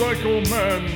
[0.00, 0.88] Men.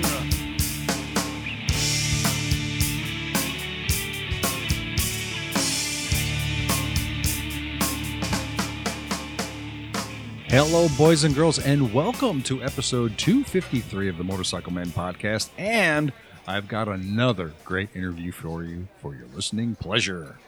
[10.47, 15.51] Hello, boys and girls, and welcome to episode 253 of the Motorcycle Men podcast.
[15.59, 16.11] And
[16.47, 20.39] I've got another great interview for you for your listening pleasure.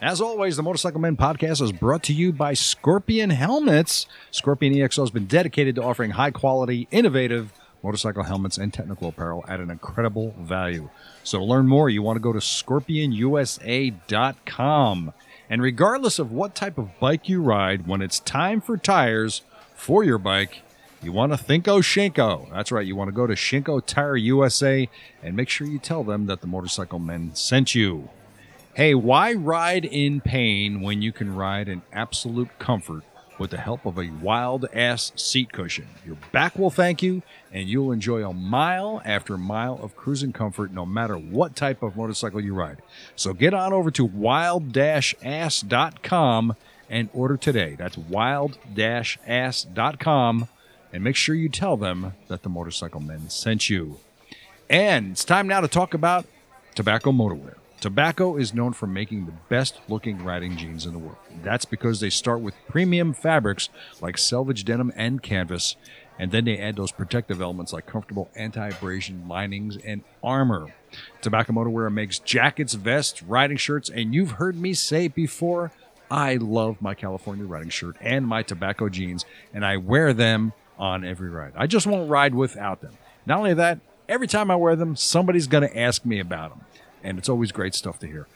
[0.00, 4.06] As always, the Motorcycle Men podcast is brought to you by Scorpion Helmets.
[4.30, 7.52] Scorpion EXO has been dedicated to offering high quality, innovative
[7.86, 10.90] motorcycle helmets and technical apparel at an incredible value.
[11.22, 15.12] So to learn more, you want to go to scorpionusa.com.
[15.48, 19.42] And regardless of what type of bike you ride, when it's time for tires
[19.76, 20.62] for your bike,
[21.00, 22.50] you want to think Oshinko.
[22.50, 22.84] That's right.
[22.84, 24.88] You want to go to Shinko Tire USA
[25.22, 28.08] and make sure you tell them that the Motorcycle Men sent you.
[28.74, 33.04] Hey, why ride in pain when you can ride in absolute comfort
[33.38, 35.86] with the help of a wild ass seat cushion?
[36.04, 40.72] Your back will thank you, and you'll enjoy a mile after mile of cruising comfort
[40.72, 42.82] no matter what type of motorcycle you ride.
[43.14, 46.56] So get on over to wild ass.com
[46.88, 47.74] and order today.
[47.78, 50.48] That's wild ass.com
[50.92, 53.98] and make sure you tell them that the Motorcycle Men sent you.
[54.70, 56.26] And it's time now to talk about
[56.74, 57.56] tobacco motorwear.
[57.80, 61.18] Tobacco is known for making the best looking riding jeans in the world.
[61.42, 63.68] That's because they start with premium fabrics
[64.00, 65.76] like selvage denim and canvas,
[66.18, 70.74] and then they add those protective elements like comfortable anti abrasion linings and armor.
[71.20, 75.70] Tobacco Motorwear makes jackets, vests, riding shirts, and you've heard me say before.
[76.10, 81.04] I love my California riding shirt and my tobacco jeans, and I wear them on
[81.04, 81.52] every ride.
[81.56, 82.96] I just won't ride without them.
[83.26, 86.60] Not only that, every time I wear them, somebody's going to ask me about them
[87.06, 88.26] and it's always great stuff to hear.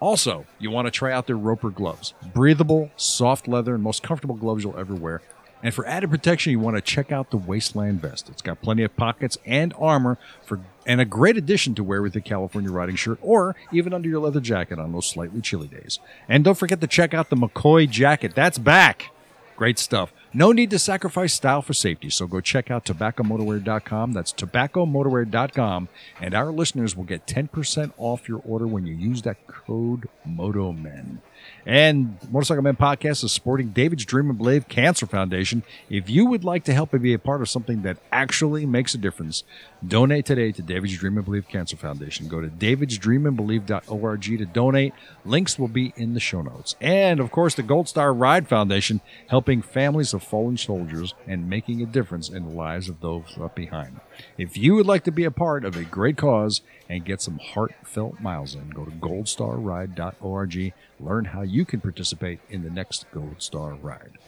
[0.00, 2.14] Also, you want to try out their Roper gloves.
[2.32, 5.20] Breathable, soft leather, and most comfortable gloves you'll ever wear.
[5.60, 8.28] And for added protection, you want to check out the Wasteland vest.
[8.28, 12.14] It's got plenty of pockets and armor for and a great addition to wear with
[12.14, 15.98] your California riding shirt or even under your leather jacket on those slightly chilly days.
[16.28, 18.34] And don't forget to check out the McCoy jacket.
[18.34, 19.10] That's back.
[19.56, 20.12] Great stuff.
[20.34, 24.12] No need to sacrifice style for safety, so go check out tobaccomotorwear.com.
[24.12, 25.88] That's tobaccomotorwear.com,
[26.20, 31.18] and our listeners will get 10% off your order when you use that code MOTOMEN.
[31.64, 35.62] And Motorcycle Men Podcast is supporting David's Dream and Believe Cancer Foundation.
[35.88, 38.94] If you would like to help and be a part of something that actually makes
[38.94, 39.44] a difference,
[39.86, 42.28] donate today to David's Dream and Believe Cancer Foundation.
[42.28, 44.92] Go to davidsdreamandbelieve.org to donate.
[45.24, 46.74] Links will be in the show notes.
[46.80, 51.82] And of course, the Gold Star Ride Foundation, helping families of fallen soldiers and making
[51.82, 54.00] a difference in the lives of those left behind.
[54.36, 57.38] If you would like to be a part of a great cause and get some
[57.38, 60.72] heartfelt miles in, go to goldstarride.org.
[61.00, 64.18] Learn how you can participate in the next Gold Star ride.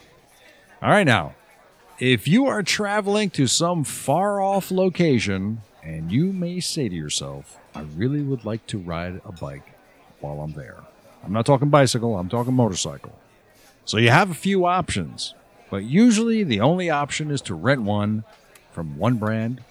[0.83, 1.35] All right, now,
[2.01, 7.59] if you are traveling to some far off location and you may say to yourself,
[7.75, 9.75] I really would like to ride a bike
[10.21, 10.79] while I'm there.
[11.23, 13.13] I'm not talking bicycle, I'm talking motorcycle.
[13.85, 15.35] So you have a few options,
[15.69, 18.25] but usually the only option is to rent one
[18.73, 19.63] from one brand.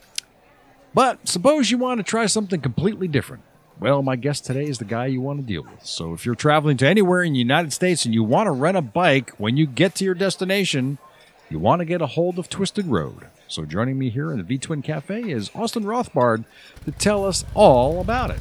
[0.94, 3.42] But suppose you want to try something completely different.
[3.80, 5.84] Well, my guest today is the guy you want to deal with.
[5.84, 8.78] So if you're traveling to anywhere in the United States and you want to rent
[8.78, 11.00] a bike when you get to your destination,
[11.50, 13.26] you want to get a hold of Twisted Road.
[13.48, 16.46] So joining me here in the V Twin Cafe is Austin Rothbard
[16.86, 18.40] to tell us all about it.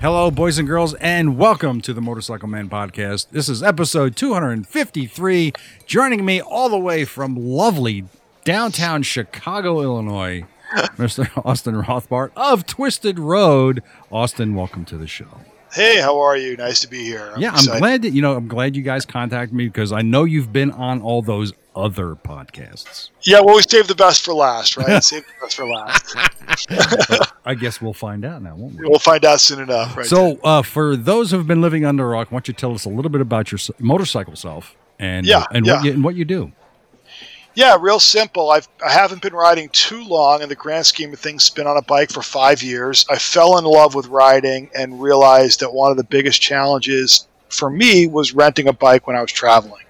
[0.00, 3.30] Hello, boys and girls, and welcome to the Motorcycle Man Podcast.
[3.30, 5.52] This is episode 253.
[5.86, 8.04] Joining me all the way from lovely
[8.44, 10.44] downtown Chicago, Illinois,
[10.74, 11.28] Mr.
[11.44, 13.82] Austin Rothbard of Twisted Road.
[14.12, 15.40] Austin, welcome to the show.
[15.74, 16.56] Hey, how are you?
[16.56, 17.32] Nice to be here.
[17.34, 17.72] I'm yeah, excited.
[17.72, 18.36] I'm glad that you know.
[18.36, 22.14] I'm glad you guys contacted me because I know you've been on all those other
[22.14, 23.10] podcasts.
[23.22, 25.02] Yeah, well, we saved the best for last, right?
[25.04, 26.14] save the best for last.
[27.44, 28.88] I guess we'll find out now, won't we?
[28.88, 29.96] We'll find out soon enough.
[29.96, 32.72] Right so, uh, for those who've been living under a rock, why don't you tell
[32.72, 35.74] us a little bit about your motorcycle self and yeah, and yeah.
[35.74, 36.52] what you, and what you do?
[37.54, 38.50] Yeah, real simple.
[38.50, 41.48] I've I haven't been riding too long in the grand scheme of things.
[41.50, 43.06] Been on a bike for five years.
[43.08, 47.70] I fell in love with riding and realized that one of the biggest challenges for
[47.70, 49.84] me was renting a bike when I was traveling.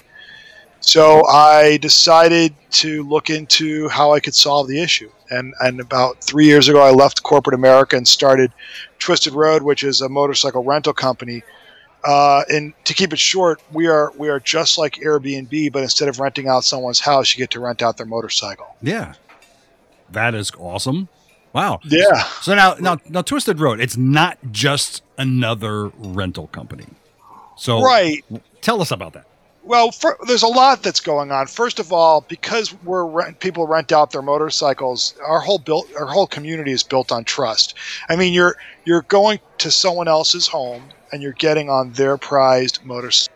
[0.81, 5.11] So I decided to look into how I could solve the issue.
[5.31, 8.53] And and about three years ago, I left corporate America and started
[8.99, 11.43] Twisted Road, which is a motorcycle rental company
[12.05, 16.09] uh, and to keep it short, we are we are just like Airbnb, but instead
[16.09, 18.77] of renting out someone's house, you get to rent out their motorcycle.
[18.83, 19.15] Yeah,
[20.11, 21.09] that is awesome.
[21.55, 21.79] Wow.
[21.85, 22.25] Yeah.
[22.43, 23.81] So now, now, now, Twisted Road.
[23.81, 26.87] It's not just another rental company.
[27.57, 28.25] So, right.
[28.61, 29.27] Tell us about that.
[29.63, 31.47] Well, for, there's a lot that's going on.
[31.47, 36.07] First of all, because we're rent, people rent out their motorcycles, our whole built our
[36.07, 37.75] whole community is built on trust.
[38.09, 42.85] I mean, you're you're going to someone else's home and you're getting on their prized
[42.85, 43.31] motorcycle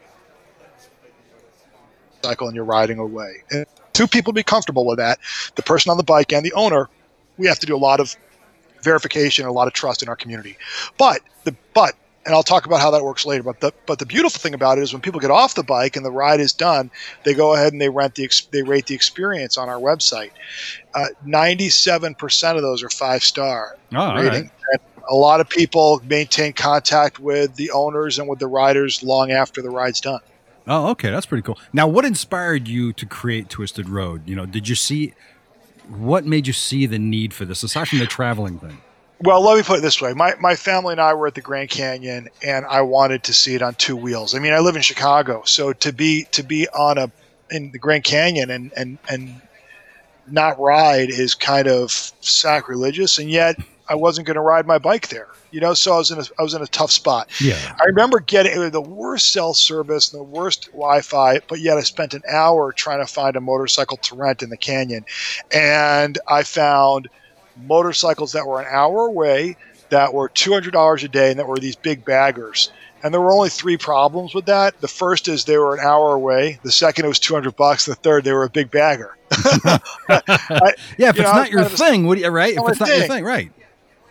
[2.23, 3.45] and you're riding away.
[3.51, 3.65] And
[3.95, 5.19] two people be comfortable with that,
[5.55, 6.91] the person on the bike and the owner,
[7.39, 8.15] we have to do a lot of
[8.83, 10.59] verification and a lot of trust in our community.
[10.99, 11.95] But the but
[12.27, 13.43] and I'll talk about how that works later.
[13.43, 15.97] But the but the beautiful thing about it is when people get off the bike
[15.97, 16.91] and the ride is done,
[17.25, 20.33] they go ahead and they rent the they rate the experience on our website.
[20.95, 24.51] Uh, Ninety seven percent of those are five star Oh, rating.
[24.73, 29.31] And a lot of people maintain contact with the owners and with the riders long
[29.31, 30.21] after the ride's done.
[30.67, 31.59] Oh, okay, that's pretty cool.
[31.73, 34.29] Now, what inspired you to create Twisted Road?
[34.29, 35.15] You know, did you see
[35.89, 38.79] what made you see the need for this aside from the traveling thing?
[39.21, 41.41] Well, let me put it this way: my my family and I were at the
[41.41, 44.35] Grand Canyon, and I wanted to see it on two wheels.
[44.35, 47.11] I mean, I live in Chicago, so to be to be on a
[47.51, 49.41] in the Grand Canyon and and and
[50.31, 51.91] not ride is kind of
[52.21, 53.57] sacrilegious, and yet
[53.89, 55.29] I wasn't going to ride my bike there.
[55.51, 57.31] You know, so I was in a I was in a tough spot.
[57.41, 57.77] Yeah.
[57.81, 62.13] I remember getting the worst cell service and the worst Wi-Fi, but yet I spent
[62.15, 65.05] an hour trying to find a motorcycle to rent in the canyon,
[65.53, 67.09] and I found
[67.67, 69.57] motorcycles that were an hour away
[69.91, 72.71] that were two hundred dollars a day and that were these big baggers.
[73.03, 74.81] And there were only three problems with that.
[74.81, 76.59] The first is they were an hour away.
[76.65, 77.87] The second it was two hundred bucks.
[77.87, 79.17] The third they were a big bagger.
[80.11, 82.55] I- Yeah, if it's know, not your of a- thing, what do you, right?
[82.55, 83.09] If it's not your thing.
[83.09, 83.53] thing, right?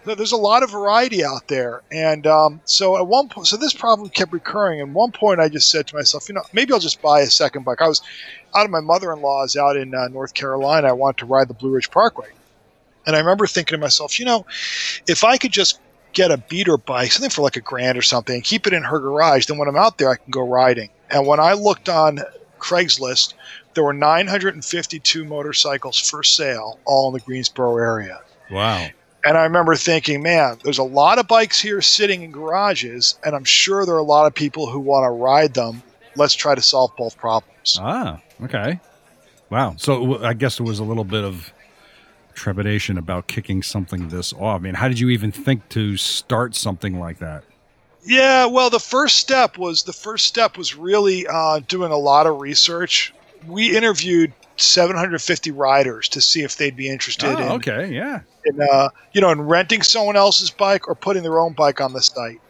[0.07, 1.81] There- there's a lot of variety out there.
[1.91, 4.81] And um, so at one point, so this problem kept recurring.
[4.81, 7.27] And one point, I just said to myself, you know, maybe I'll just buy a
[7.27, 7.81] second bike.
[7.81, 8.01] I was
[8.55, 10.87] out of my mother-in-law's out in uh, North Carolina.
[10.87, 12.29] I wanted to ride the Blue Ridge Parkway,
[13.05, 14.45] and I remember thinking to myself, you know,
[15.07, 15.79] if I could just
[16.13, 18.83] get a beater bike, something for like a grand or something, and keep it in
[18.83, 20.89] her garage, then when I'm out there, I can go riding.
[21.11, 22.19] And when I looked on
[22.59, 23.33] Craigslist,
[23.75, 28.21] there were 952 motorcycles for sale, all in the Greensboro area.
[28.49, 28.87] Wow.
[29.27, 33.35] And I remember thinking, man, there's a lot of bikes here sitting in garages, and
[33.35, 35.83] I'm sure there are a lot of people who want to ride them.
[36.15, 37.77] Let's try to solve both problems.
[37.77, 38.79] Ah, okay.
[39.49, 39.75] Wow.
[39.77, 41.51] So I guess there was a little bit of
[42.35, 44.61] trepidation about kicking something this off.
[44.61, 47.43] I mean, how did you even think to start something like that?
[48.05, 52.27] Yeah, well, the first step was the first step was really uh, doing a lot
[52.27, 53.13] of research.
[53.45, 57.87] We interviewed 750 riders to see if they'd be interested Oh, in, okay.
[57.93, 58.21] Yeah.
[58.45, 61.93] in uh, you know in renting someone else's bike or putting their own bike on
[61.93, 62.41] the site.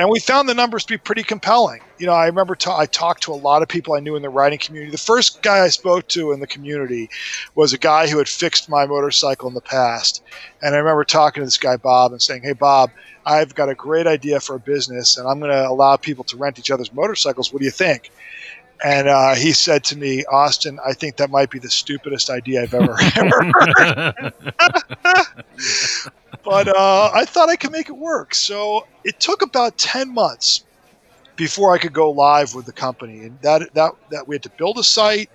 [0.00, 1.80] And we found the numbers to be pretty compelling.
[1.98, 4.22] You know, I remember ta- I talked to a lot of people I knew in
[4.22, 4.92] the riding community.
[4.92, 7.10] The first guy I spoke to in the community
[7.56, 10.22] was a guy who had fixed my motorcycle in the past.
[10.62, 12.90] And I remember talking to this guy Bob and saying, "Hey Bob,
[13.26, 16.36] I've got a great idea for a business, and I'm going to allow people to
[16.36, 17.52] rent each other's motorcycles.
[17.52, 18.12] What do you think?"
[18.84, 22.62] And uh, he said to me, Austin, I think that might be the stupidest idea
[22.62, 24.32] I've ever, ever heard.
[26.44, 28.34] But uh, I thought I could make it work.
[28.34, 30.64] So it took about ten months
[31.36, 34.50] before I could go live with the company, and that that that we had to
[34.50, 35.30] build a site,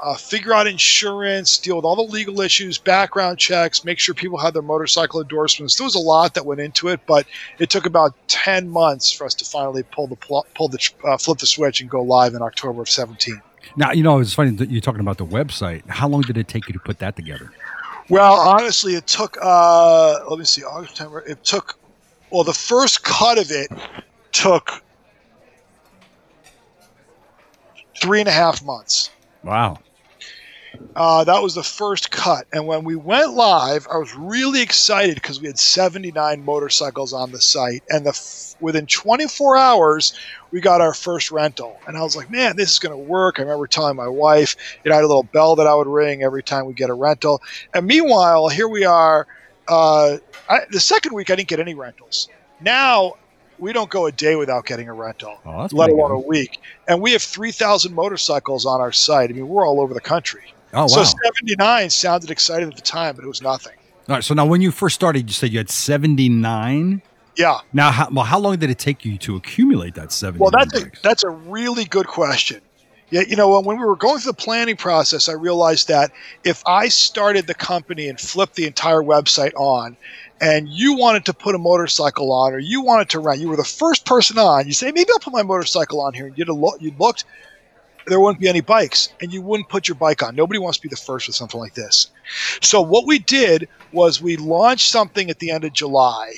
[0.00, 4.38] uh, figure out insurance, deal with all the legal issues, background checks, make sure people
[4.38, 5.76] had their motorcycle endorsements.
[5.76, 7.26] There was a lot that went into it, but
[7.58, 11.16] it took about ten months for us to finally pull the pl- pull the uh,
[11.18, 13.40] flip the switch and go live in October of seventeen.
[13.76, 15.88] now, you know, it's funny that you're talking about the website.
[15.88, 17.52] How long did it take you to put that together?
[18.08, 19.38] Well, honestly, it took.
[19.40, 21.20] Uh, let me see, August, September.
[21.20, 21.78] It took.
[22.30, 23.68] Well, the first cut of it
[24.32, 24.82] took
[28.00, 29.10] three and a half months.
[29.44, 29.78] Wow.
[30.94, 35.14] Uh, that was the first cut, and when we went live, I was really excited
[35.14, 40.12] because we had 79 motorcycles on the site, and the f- within 24 hours,
[40.50, 43.38] we got our first rental, and I was like, "Man, this is going to work."
[43.38, 45.86] I remember telling my wife, you know, I had a little bell that I would
[45.86, 47.40] ring every time we get a rental,
[47.72, 49.26] and meanwhile, here we are.
[49.66, 50.18] Uh,
[50.48, 52.28] I, the second week, I didn't get any rentals.
[52.60, 53.14] Now.
[53.58, 56.60] We don't go a day without getting a rental, Oh, let alone a week.
[56.88, 59.30] And we have 3,000 motorcycles on our site.
[59.30, 60.52] I mean, we're all over the country.
[60.74, 60.86] Oh, wow.
[60.86, 63.74] So 79 sounded exciting at the time, but it was nothing.
[64.08, 64.24] All right.
[64.24, 67.02] So now, when you first started, you said you had 79.
[67.36, 67.60] Yeah.
[67.72, 70.40] Now, how, well, how long did it take you to accumulate that 79?
[70.40, 72.60] Well, that's a, that's a really good question.
[73.10, 76.12] Yeah, you know, when we were going through the planning process, I realized that
[76.44, 79.98] if I started the company and flipped the entire website on,
[80.42, 83.56] and you wanted to put a motorcycle on, or you wanted to rent, you were
[83.56, 84.66] the first person on.
[84.66, 87.24] You say, maybe I'll put my motorcycle on here, and you'd, lo- you'd looked,
[88.08, 90.34] there wouldn't be any bikes, and you wouldn't put your bike on.
[90.34, 92.08] Nobody wants to be the first with something like this.
[92.60, 96.32] So what we did was we launched something at the end of July,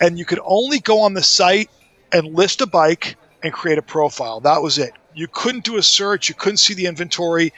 [0.00, 1.68] and you could only go on the site
[2.10, 4.40] and list a bike and create a profile.
[4.40, 4.92] That was it.
[5.14, 6.30] You couldn't do a search.
[6.30, 7.52] You couldn't see the inventory.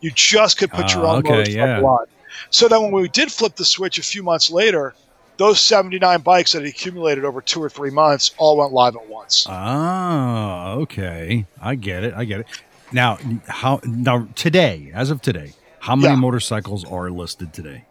[0.00, 1.82] You just could put your Ah, own okay, motorcycle yeah.
[1.82, 2.06] on.
[2.50, 4.94] So then when we did flip the switch a few months later,
[5.40, 9.46] those 79 bikes that accumulated over two or three months all went live at once.
[9.48, 11.46] Ah, okay.
[11.60, 12.12] I get it.
[12.14, 12.46] I get it.
[12.92, 13.16] Now,
[13.48, 16.20] how now today, as of today, how many Yeah.
[16.20, 17.84] motorcycles are listed today?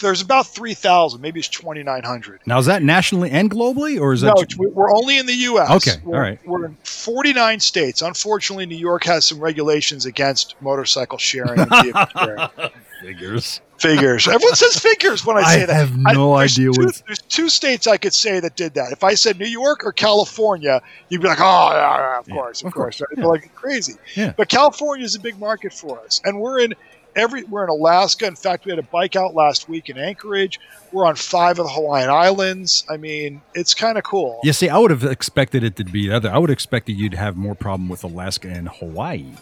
[0.00, 2.40] There's about 3,000, maybe it's 2,900.
[2.46, 5.70] Now, is that nationally and globally, or is that No, we're only in the U.S.
[5.70, 6.38] Okay, We're, all right.
[6.46, 8.00] We're in 49 states.
[8.00, 12.48] Unfortunately, New York has some regulations against motorcycle sharing and vehicle sharing.
[13.04, 13.60] figures?
[13.78, 14.28] Figures.
[14.28, 15.74] Everyone says figures when I say I that.
[15.74, 17.02] have no there's idea two, what.
[17.06, 18.92] There's two states I could say that did that.
[18.92, 22.34] If I said New York or California, you'd be like, "Oh, yeah, yeah, of Yeah,
[22.34, 23.26] course, of, of course." course, Right?
[23.26, 23.94] Like crazy.
[24.36, 26.74] But California is a big market for us, and we're in
[27.16, 27.42] every.
[27.44, 28.26] We're in Alaska.
[28.26, 30.60] In fact, we had a bike out last week in Anchorage.
[30.92, 32.84] We're on five of the Hawaiian Islands.
[32.88, 34.38] I mean, it's kind of cool.
[34.44, 36.30] Yeah, see, I would have expected it to be other.
[36.30, 39.32] I would have expected you'd have more problem with Alaska and Hawaii,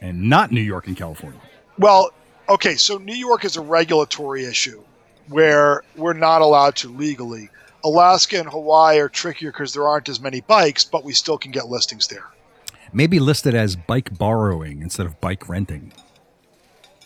[0.00, 1.40] and not New York and California.
[1.78, 2.10] Well,
[2.48, 4.82] okay, so New York is a regulatory issue
[5.28, 7.50] where we're not allowed to legally.
[7.84, 11.52] Alaska and Hawaii are trickier because there aren't as many bikes, but we still can
[11.52, 12.24] get listings there.
[12.92, 15.92] Maybe listed as bike borrowing instead of bike renting.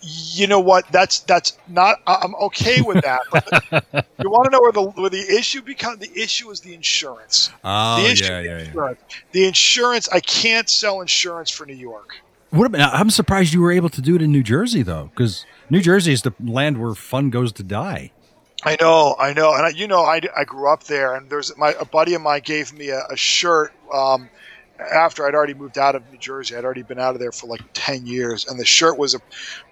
[0.04, 0.90] You know what?
[0.90, 2.00] That's that's not.
[2.08, 3.20] I'm okay with that.
[3.30, 3.46] But
[4.20, 5.98] you want to know where the where the issue become?
[5.98, 7.50] The issue is the insurance.
[7.62, 8.66] Oh the issue yeah, is yeah, the yeah.
[8.66, 9.00] insurance.
[9.30, 10.08] The insurance.
[10.08, 12.16] I can't sell insurance for New York.
[12.52, 15.46] What about, I'm surprised you were able to do it in New Jersey though, because
[15.70, 18.12] New Jersey is the land where fun goes to die.
[18.62, 21.56] I know, I know, and I, you know, I, I grew up there, and there's
[21.56, 24.28] my a buddy of mine gave me a, a shirt um,
[24.78, 26.54] after I'd already moved out of New Jersey.
[26.54, 29.20] I'd already been out of there for like ten years, and the shirt was a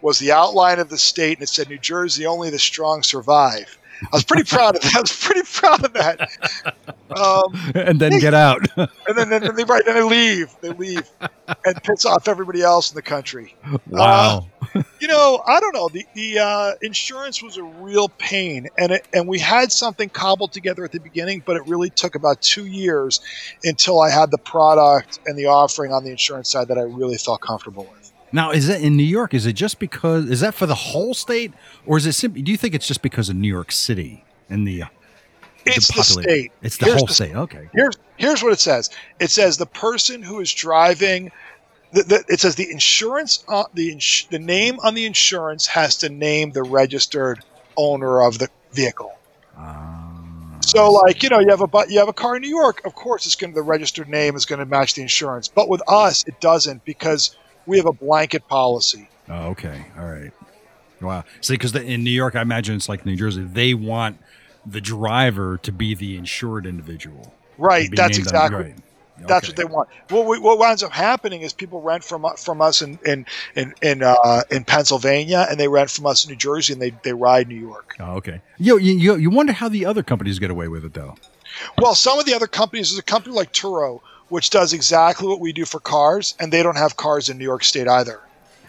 [0.00, 3.78] was the outline of the state, and it said New Jersey only the strong survive.
[4.02, 4.96] I was pretty proud of that.
[4.96, 6.30] I was pretty proud of that.
[7.10, 8.66] Um, and then get out.
[8.76, 11.08] and then, then they right then they leave, they leave,
[11.64, 13.54] and piss off everybody else in the country.
[13.88, 14.46] wow.
[15.00, 15.88] you know, I don't know.
[15.88, 20.52] The the uh, insurance was a real pain, and it, and we had something cobbled
[20.52, 23.20] together at the beginning, but it really took about two years
[23.64, 27.18] until I had the product and the offering on the insurance side that I really
[27.18, 27.99] felt comfortable with.
[28.32, 29.34] Now, is it in New York?
[29.34, 30.28] Is it just because?
[30.30, 31.52] Is that for the whole state,
[31.86, 32.42] or is it simply?
[32.42, 34.82] Do you think it's just because of New York City and the?
[34.84, 34.86] uh,
[35.66, 36.22] It's the population?
[36.22, 36.52] state.
[36.62, 37.34] It's the Here's whole the- state.
[37.34, 37.68] Okay.
[37.74, 38.90] Here's here's what it says.
[39.18, 41.30] It says the person who is driving.
[41.92, 45.96] The, the, it says the insurance, uh, the ins- the name on the insurance has
[45.98, 47.40] to name the registered
[47.76, 49.12] owner of the vehicle.
[49.56, 52.82] Ah, So, like you know, you have a you have a car in New York.
[52.84, 55.48] Of course, it's going to the registered name is going to match the insurance.
[55.48, 59.08] But with us, it doesn't because we have a blanket policy.
[59.28, 59.84] Oh, okay.
[59.98, 60.32] All right.
[61.00, 61.24] Wow.
[61.40, 63.42] See, because in New York, I imagine it's like New Jersey.
[63.44, 64.18] They want
[64.66, 67.32] the driver to be the insured individual.
[67.56, 67.88] Right.
[67.94, 68.58] That's exactly.
[68.58, 68.74] right.
[69.26, 69.50] That's Okay.
[69.50, 69.88] what they want.
[70.08, 73.74] What, we, what winds up happening is people rent from from us in in in
[73.82, 77.12] in, uh, in Pennsylvania, and they rent from us in New Jersey, and they, they
[77.12, 77.96] ride New York.
[78.00, 78.40] Oh, okay.
[78.56, 81.16] You, you you you wonder how the other companies get away with it though.
[81.76, 84.00] Well, some of the other companies, there's a company like Turo,
[84.30, 87.44] which does exactly what we do for cars, and they don't have cars in New
[87.44, 88.20] York State either.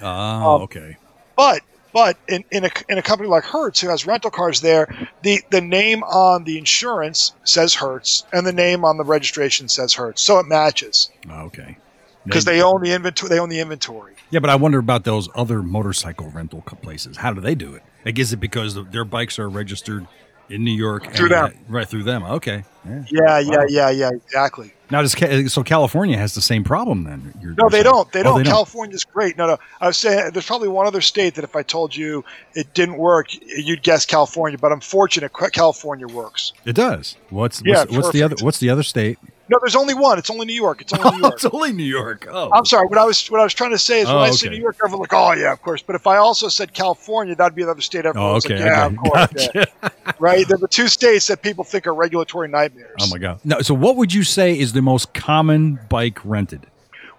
[0.01, 0.97] Oh, Um, okay.
[1.37, 1.61] But
[1.93, 4.87] but in, in a in a company like Hertz who has rental cars there,
[5.23, 9.93] the the name on the insurance says Hertz and the name on the registration says
[9.93, 11.77] Hertz, so it matches Oh, okay.
[12.25, 13.29] because they own the inventory.
[13.29, 14.13] They own the inventory.
[14.29, 17.17] Yeah, but I wonder about those other motorcycle rental places.
[17.17, 17.83] How do they do it?
[18.05, 20.07] Like, is it because their bikes are registered
[20.49, 21.45] in New York and- Through them.
[21.45, 22.23] Uh, right through them?
[22.23, 22.63] Okay.
[22.87, 23.03] Yeah.
[23.09, 23.65] Yeah, yeah, Wow.
[23.69, 24.73] yeah, yeah, exactly.
[24.91, 25.15] Now, does
[25.53, 27.33] so California has the same problem then?
[27.41, 28.11] You're- No, they don't.
[28.11, 28.43] They Oh, don't.
[28.45, 29.37] California's great.
[29.37, 29.57] No, no.
[29.79, 32.97] I was saying there's probably one other state that if I told you it didn't
[32.97, 34.57] work, you'd guess California.
[34.59, 36.53] But I'm fortunate California works.
[36.65, 37.15] It does.
[37.29, 39.17] What's Yeah, what's, what's the other what's the other state?
[39.51, 40.17] No, there's only one.
[40.17, 40.79] It's only New York.
[40.81, 41.33] It's only New York.
[41.33, 42.25] it's only New York.
[42.31, 42.87] Oh, I'm sorry.
[42.87, 44.47] What I was what I was trying to say is when Oh, I say.
[44.49, 45.81] New York, everyone like, oh yeah, of course.
[45.81, 48.05] But if I also said California, that'd be another state.
[48.05, 48.55] Everyone Oh, okay.
[48.55, 48.95] like, yeah, okay.
[48.95, 49.89] of course, yeah.
[50.19, 50.47] Right.
[50.47, 52.95] They're the two states that people think are regulatory nightmares.
[53.01, 53.39] Oh my god.
[53.43, 53.59] No.
[53.61, 56.65] So, what would you say is the most common bike rented?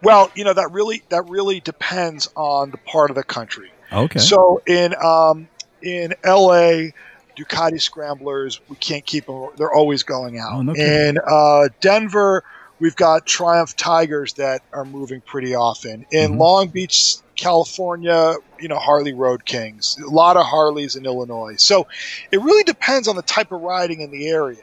[0.03, 3.71] Well, you know that really that really depends on the part of the country.
[3.93, 4.19] Okay.
[4.21, 5.49] So in um,
[5.83, 6.95] in L.A.,
[7.37, 9.49] Ducati Scramblers, we can't keep them.
[9.57, 10.53] They're always going out.
[10.55, 12.45] Oh, no in uh, Denver,
[12.81, 16.05] we've got Triumph Tigers that are moving pretty often.
[16.11, 16.39] In Mhm.
[16.39, 19.97] Long Beach, California, you know Harley Road Kings.
[20.05, 21.55] A lot of Harleys in Illinois.
[21.57, 21.87] So
[22.31, 24.63] it really depends on the type of riding in the area.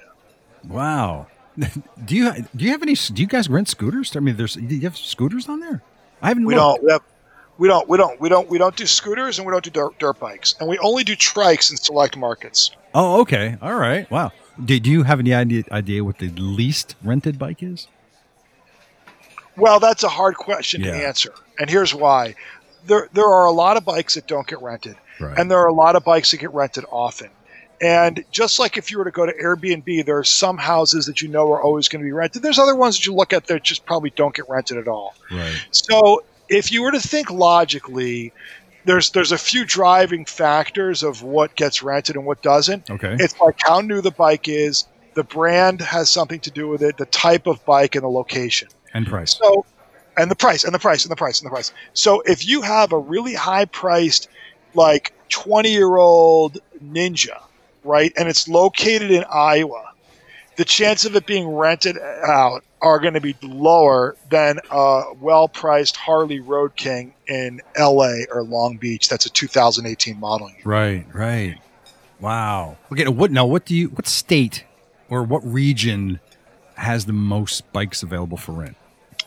[0.68, 1.28] wow.
[2.06, 2.94] do you do you have any?
[2.94, 4.16] Do you guys rent scooters?
[4.16, 5.82] I mean, there's do you have scooters on there?
[6.22, 6.46] I haven't.
[6.46, 6.82] We looked.
[6.82, 6.86] don't.
[6.86, 7.02] We, have,
[7.60, 7.88] we don't.
[7.88, 8.20] We don't.
[8.20, 8.50] We don't.
[8.50, 11.16] We don't do scooters and we don't do dirt, dirt bikes, and we only do
[11.16, 12.72] trikes in select markets.
[12.96, 13.58] Oh, okay.
[13.62, 14.10] All right.
[14.10, 14.32] Wow.
[14.63, 17.88] Do, do you have any idea idea what the least rented bike is?
[19.58, 20.92] Well, that's a hard question Yeah.
[20.92, 22.36] to answer, and here's why.
[22.86, 25.38] There, there are a lot of bikes that don't get rented, Right.
[25.38, 27.30] and there are a lot of bikes that get rented often.
[27.82, 31.22] And just like if you were to go to Airbnb, there are some houses that
[31.22, 32.42] you know are always going to be rented.
[32.42, 35.13] There's other ones that you look at that just probably don't get rented at all.
[35.32, 35.56] right.
[35.72, 38.34] So if you were to think logically,
[38.86, 42.89] there's there's a few driving factors of what gets rented and what doesn't.
[42.89, 43.15] Okay.
[43.20, 46.98] It's like how new the bike is, the brand has something to do with it,
[46.98, 48.68] the type of bike and the location.
[48.94, 49.38] and price.
[49.38, 49.65] So,
[50.18, 51.72] and the price, and the price, and the price, and the price.
[51.94, 54.29] So, if you have a really high priced,
[54.74, 57.41] like 20 year old Ninja,
[57.84, 59.94] right, and it's located in Iowa,
[60.56, 65.48] the chance of it being rented out are going to be lower than a well
[65.48, 69.10] priced Harley Road King in LA or Long Beach.
[69.10, 70.60] That's a 2018 model year.
[70.64, 71.06] Right.
[71.14, 71.58] Right.
[72.20, 72.78] Wow.
[72.92, 73.08] Okay.
[73.08, 73.46] What now?
[73.46, 73.88] What do you?
[73.90, 74.66] What state
[75.10, 76.20] or what region
[76.76, 78.76] has the most bikes available for rent?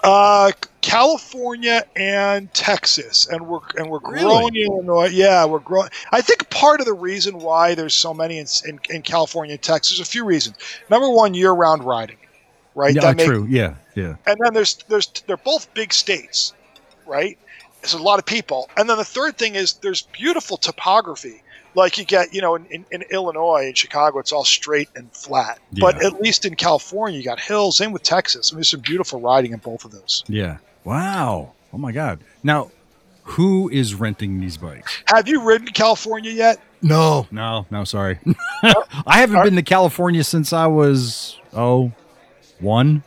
[0.04, 4.22] Uh, California and Texas, and we're and we're Really?
[4.24, 5.06] growing in Illinois.
[5.08, 5.90] Yeah, we're growing.
[6.10, 9.62] I think part of the reason why there's so many in, in, in California and
[9.62, 10.56] Texas, a few reasons.
[10.90, 12.16] Number one, year-round riding,
[12.74, 12.94] right?
[12.94, 13.00] Yeah.
[13.02, 13.46] That make- true.
[13.48, 13.74] Yeah.
[13.94, 14.16] Yeah.
[14.26, 16.54] and then there's there's they're both big states,
[17.06, 17.38] right?
[17.82, 21.42] There's a lot of people, and then the third thing is there's beautiful topography.
[21.74, 25.10] Like you get, you know, in, in, in Illinois and Chicago, it's all straight and
[25.12, 25.58] flat.
[25.72, 27.78] But at least in California, you got hills.
[27.78, 28.52] Same with Texas.
[28.52, 30.22] I mean, there's some beautiful riding in both of those.
[30.28, 30.58] Yeah.
[30.84, 31.52] Wow.
[31.72, 32.20] Oh my God.
[32.42, 32.70] Now,
[33.22, 35.02] who is renting these bikes?
[35.06, 36.60] Have you ridden California yet?
[36.82, 37.26] No.
[37.30, 37.64] No.
[37.70, 37.84] No.
[37.84, 38.18] Sorry.
[39.06, 41.90] I haven't been to California since I was oh
[42.62, 43.02] one.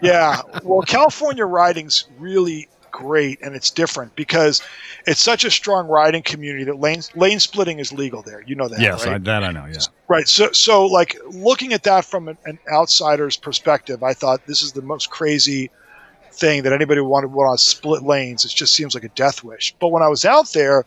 [0.00, 0.42] Yeah.
[0.62, 4.62] Well, California riding's really great and it's different because
[5.06, 8.42] it's such a strong riding community that lane lane splitting is legal there.
[8.46, 9.16] You know that, Yes, right?
[9.16, 9.66] I, that I know.
[9.66, 9.80] Yeah.
[10.08, 10.26] Right.
[10.26, 14.72] So, so like looking at that from an, an outsider's perspective, I thought this is
[14.72, 15.70] the most crazy
[16.32, 18.44] thing that anybody would want to want to split lanes.
[18.44, 19.74] It just seems like a death wish.
[19.78, 20.84] But when I was out there,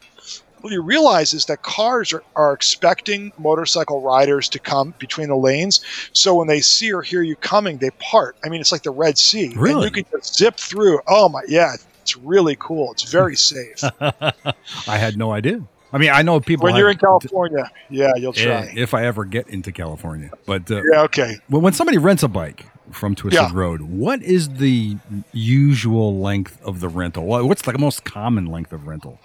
[0.61, 5.35] what you realize is that cars are, are expecting motorcycle riders to come between the
[5.37, 5.81] lanes.
[6.13, 8.35] So when they see or hear you coming, they part.
[8.43, 9.45] I mean, it's like the Red Sea.
[9.47, 9.85] And Really?
[9.85, 10.99] you can just zip through.
[11.07, 12.91] Oh my, yeah, it's really cool.
[12.91, 13.83] It's very safe.
[14.01, 15.61] I had no idea.
[15.91, 16.65] I mean, I know people.
[16.65, 18.73] when you're in have- California, yeah, you'll Eh, try.
[18.75, 21.37] if I ever get into California, but uh, Yeah, okay.
[21.47, 23.49] when when somebody rents a bike from Twisted Yeah.
[23.53, 24.97] Road, what is the
[25.31, 27.25] usual length of the rental?
[27.25, 29.19] What- What's the most common length of rental?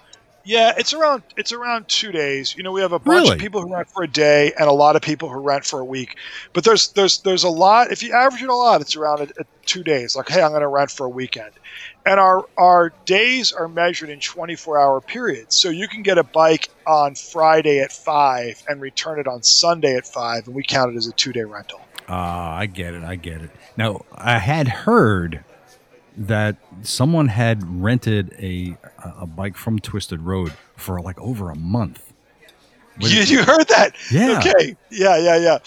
[0.45, 2.55] Yeah, it's around it's around two days.
[2.55, 3.35] You know, we have a bunch Really?
[3.35, 5.79] of people who rent for a day and a lot of people who rent for
[5.79, 6.15] a week.
[6.53, 7.91] But there's there's there's a lot.
[7.91, 10.15] If you average it a lot, it's around a, a two days.
[10.15, 11.51] Like, hey, I'm going to rent for a weekend,
[12.05, 15.57] and our our days are measured in 24 hour periods.
[15.59, 19.95] So you can get a bike on Friday at five and return it on Sunday
[19.95, 21.81] at five, and we count it as a two day rental.
[22.07, 23.03] Ah, I get it.
[23.03, 23.49] I get it.
[23.75, 25.43] Now, I had heard
[26.17, 32.13] that someone had rented a a bike from Twisted Road for like over a month.
[32.99, 33.93] You, you heard that?
[34.09, 34.39] Yeah.
[34.39, 34.75] Okay.
[34.89, 35.57] Yeah, yeah, yeah.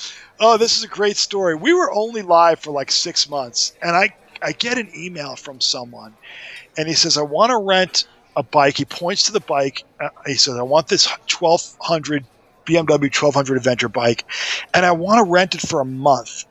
[0.41, 1.55] Oh, this is a great story.
[1.55, 5.61] We were only live for like six months, and I I get an email from
[5.61, 6.15] someone,
[6.77, 8.07] and he says I want to rent
[8.37, 8.79] a bike.
[8.79, 9.85] He points to the bike.
[10.01, 12.25] Uh, he says I want this twelve hundred
[12.65, 14.25] BMW twelve hundred Adventure bike,
[14.73, 16.45] and I want to rent it for a month,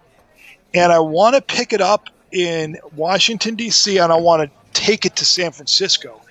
[0.74, 3.98] and I want to pick it up in Washington D.C.
[3.98, 6.22] and I want to take it to San Francisco.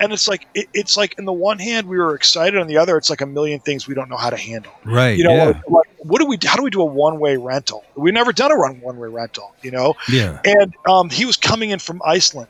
[0.00, 2.78] And it's like it, it's like in the one hand we were excited, on the
[2.78, 5.16] other it's like a million things we don't know how to handle right.
[5.16, 5.44] you know, yeah.
[5.44, 6.38] like, like, what do we?
[6.42, 7.84] How do we do a one-way rental?
[7.94, 9.94] We've never done a run one-way rental, you know.
[10.10, 10.40] yeah.
[10.44, 12.48] And um, he was coming in from Iceland.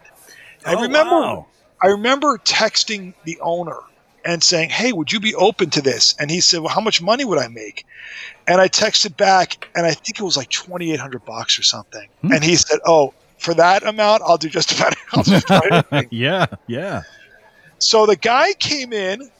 [0.64, 1.46] I Oh, remember, wow.
[1.82, 3.78] I remember texting the owner
[4.24, 7.02] and saying, "Hey, would you be open to this?" And he said, "Well, how much
[7.02, 7.86] money would I make?"
[8.50, 12.08] And I texted back, and I think it was like twenty-eight hundred bucks or something.
[12.22, 12.32] Hmm.
[12.32, 16.08] And he said, "Oh, for that amount, I'll do just about, I'll just about anything."
[16.18, 16.46] yeah.
[16.66, 17.02] Yeah.
[17.78, 19.30] So the guy came in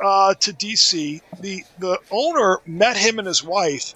[0.00, 1.20] uh, to DC.
[1.40, 3.92] The the owner met him and his wife,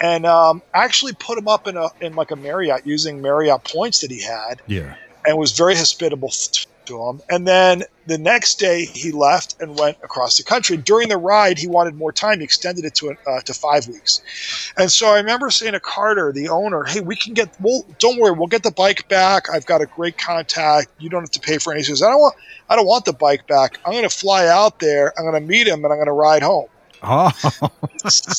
[0.00, 4.00] and um, actually put him up in a in like a Marriott using Marriott points
[4.02, 4.94] that he had, Yeah.
[5.26, 6.30] and was very hospitable
[6.84, 7.20] to him.
[7.28, 10.76] And then the next day he left and went across the country.
[10.76, 12.38] During the ride, he wanted more time.
[12.38, 14.20] He extended it to uh, to five weeks.
[14.76, 17.48] And so I remember saying to Carter, the owner, "Hey, we can get.
[17.60, 19.50] Well, don't worry, we'll get the bike back.
[19.52, 20.88] I've got a great contact.
[20.98, 22.34] You don't have to pay for anything." He says, "I don't want.
[22.68, 23.78] I don't want the bike back.
[23.84, 25.12] I'm going to fly out there.
[25.18, 26.68] I'm going to meet him, and I'm going to ride home."
[27.02, 27.30] Oh,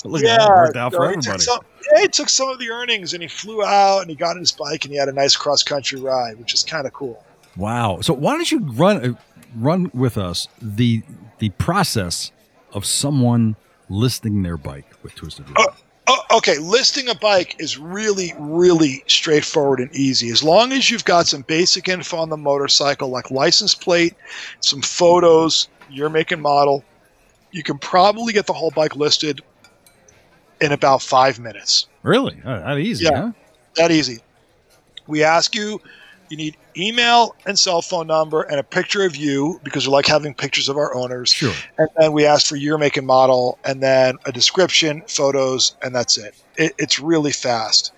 [0.04, 0.42] look at that.
[0.42, 1.40] It worked out so for everybody.
[1.40, 1.60] some-
[1.94, 4.40] yeah, he took some of the earnings and he flew out and he got on
[4.40, 7.24] his bike and he had a nice cross country ride, which is kind of cool.
[7.56, 8.02] Wow.
[8.02, 9.18] So why don't you run
[9.58, 11.04] run with us the
[11.40, 12.32] the process
[12.74, 13.56] of someone
[13.90, 15.46] listing their bike with Twisted?
[15.58, 15.68] Oh,
[16.10, 20.30] Oh, okay, listing a bike is really, really straightforward and easy.
[20.30, 24.16] As long as you've got some basic info on the motorcycle, like license plate,
[24.62, 26.86] some photos, your make and model,
[27.52, 29.42] you can probably get the whole bike listed
[30.62, 31.88] in about five minutes.
[32.04, 32.38] Really?
[32.46, 33.04] Uh, that easy?
[33.04, 33.18] Yeah.
[33.18, 33.32] Huh?
[33.76, 34.20] That easy.
[35.08, 35.82] We ask you,
[36.30, 40.06] you need email and cell phone number and a picture of you because we like
[40.06, 41.32] having pictures of our owners.
[41.32, 41.54] Sure.
[41.78, 45.96] And then we ask for year, make, and model, and then a description, photos, and
[45.96, 46.36] that's it.
[46.58, 47.92] it it's really fast.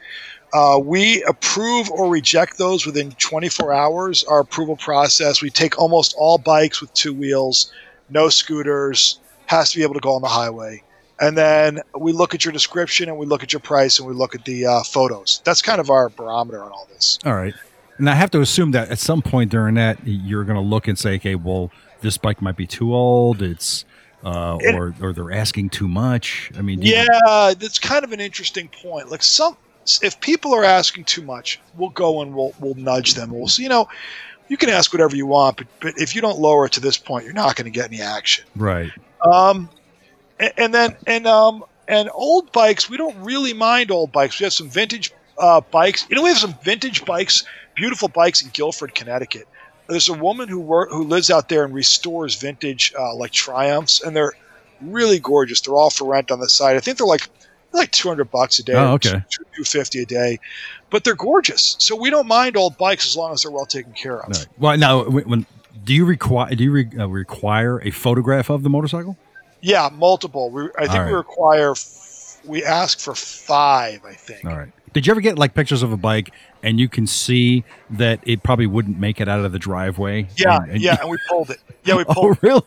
[0.51, 4.23] Uh, we approve or reject those within 24 hours.
[4.23, 7.71] Our approval process, we take almost all bikes with two wheels,
[8.09, 10.83] no scooters, has to be able to go on the highway.
[11.19, 14.13] And then we look at your description and we look at your price and we
[14.13, 15.41] look at the uh, photos.
[15.43, 17.19] That's kind of our barometer on all this.
[17.25, 17.53] All right.
[17.99, 20.88] And I have to assume that at some point during that, you're going to look
[20.88, 21.69] and say, okay, well,
[22.01, 23.41] this bike might be too old.
[23.41, 23.85] It's,
[24.23, 26.51] uh, It- or, or they're asking too much.
[26.57, 29.12] I mean, do you- Yeah, that's kind of an interesting point.
[29.12, 29.55] Like some,
[30.01, 33.31] if people are asking too much, we'll go and we'll we'll nudge them.
[33.31, 33.89] We'll say, you know,
[34.47, 36.97] you can ask whatever you want, but but if you don't lower it to this
[36.97, 38.45] point, you're not going to get any action.
[38.55, 38.91] right.
[39.25, 39.67] Um,
[40.39, 44.39] and, and then and um and old bikes, we don't really mind old bikes.
[44.39, 46.05] We have some vintage uh, bikes.
[46.09, 47.43] You know, we have some vintage bikes,
[47.79, 49.47] beautiful bikes in Guilford, Connecticut.
[49.87, 54.03] There's a woman who work, who lives out there and restores vintage uh, like Triumphs,
[54.03, 54.33] and they're
[54.81, 55.61] really gorgeous.
[55.61, 56.75] They're all for rent on the side.
[56.75, 57.21] I think they're like
[57.71, 58.73] they're like 200 bucks a day.
[58.73, 59.11] Oh, okay.
[59.11, 60.39] 250 a day,
[60.89, 61.75] but they're gorgeous.
[61.79, 64.29] So we don't mind old bikes as long as they're well taken care of.
[64.29, 64.47] Right.
[64.57, 65.45] Well, now, when, when
[65.85, 69.17] do you require do you re, uh, require a photograph of the motorcycle?
[69.61, 70.51] Yeah, multiple.
[70.51, 71.07] We, I think right.
[71.07, 71.71] we require.
[71.71, 74.05] f- We ask for five.
[74.05, 74.45] I think.
[74.45, 74.71] All right.
[74.93, 76.31] Did you ever get like pictures of a bike
[76.63, 80.28] and you can see that it probably wouldn't make it out of the driveway?
[80.38, 81.60] Yeah, And- and- yeah, and we pulled it.
[81.84, 82.17] Yeah, we pulled.
[82.17, 82.43] Oh, pulled.
[82.43, 82.62] really?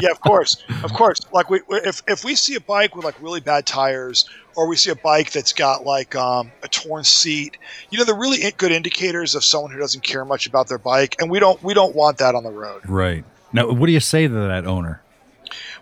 [0.00, 1.20] yeah, of course, of course.
[1.30, 4.76] Like we, if if we see a bike with like really bad tires, or we
[4.76, 7.58] see a bike that's got like um, a torn seat,
[7.90, 11.16] you know, they're really good indicators of someone who doesn't care much about their bike,
[11.20, 12.80] and we don't we don't want that on the road.
[12.88, 13.24] Right.
[13.52, 15.02] Now, what do you say to that owner?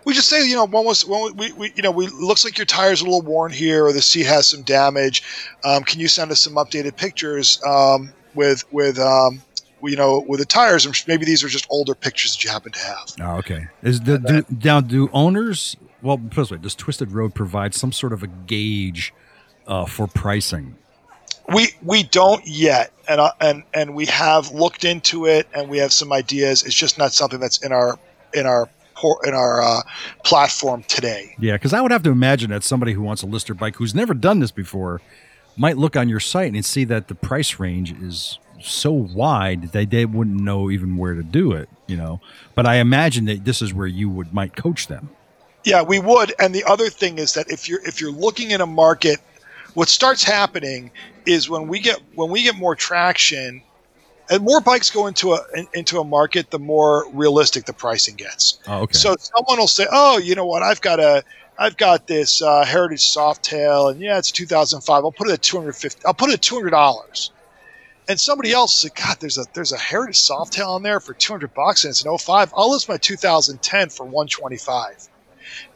[0.07, 2.57] We just say, you know, one was one we, we you know, we looks like
[2.57, 5.21] your tires are a little worn here, or the seat has some damage.
[5.65, 9.41] Um, can you send us some updated pictures um, with with um,
[9.83, 10.85] you know with the tires?
[10.85, 13.15] And maybe these are just older pictures that you happen to have.
[13.19, 13.67] Oh, okay.
[13.83, 15.75] Is the do, now do owners?
[16.01, 19.13] Well, put this way: Does Twisted Road provide some sort of a gauge
[19.67, 20.77] uh, for pricing?
[21.53, 25.79] We we don't yet, and uh, and and we have looked into it, and we
[25.79, 26.63] have some ideas.
[26.63, 27.99] It's just not something that's in our
[28.33, 29.81] in our por- in our uh,
[30.23, 31.35] platform today.
[31.39, 33.95] Yeah, because I would have to imagine that somebody who wants a lister bike who's
[33.95, 35.01] never done this before
[35.55, 39.89] might look on your site and see that the price range is so wide that
[39.89, 41.69] they wouldn't know even where to do it.
[41.87, 42.19] You know,
[42.55, 45.09] but I imagine that this is where you would might coach them.
[45.63, 46.33] Yeah, we would.
[46.39, 49.19] And the other thing is that if you're if you're looking in a market,
[49.73, 50.91] what starts happening
[51.25, 53.61] is when we get when we get more traction,
[54.29, 58.15] and more bikes go into a in- into a market, the more realistic the pricing
[58.15, 58.59] gets.
[58.67, 58.97] Oh, okay.
[58.97, 60.63] So someone will say, "Oh, you know what?
[60.63, 61.23] I've got a,
[61.57, 65.03] I've got this uh, Heritage Softail, and yeah, it's 2005.
[65.03, 66.01] I'll put it at 250.
[66.05, 67.31] I'll put it at 200 dollars."
[68.09, 71.53] And somebody else said, "God, there's a there's a Heritage Softail on there for 200
[71.53, 72.53] bucks, and it's an 05.
[72.55, 75.09] I'll list my 2010 for 125."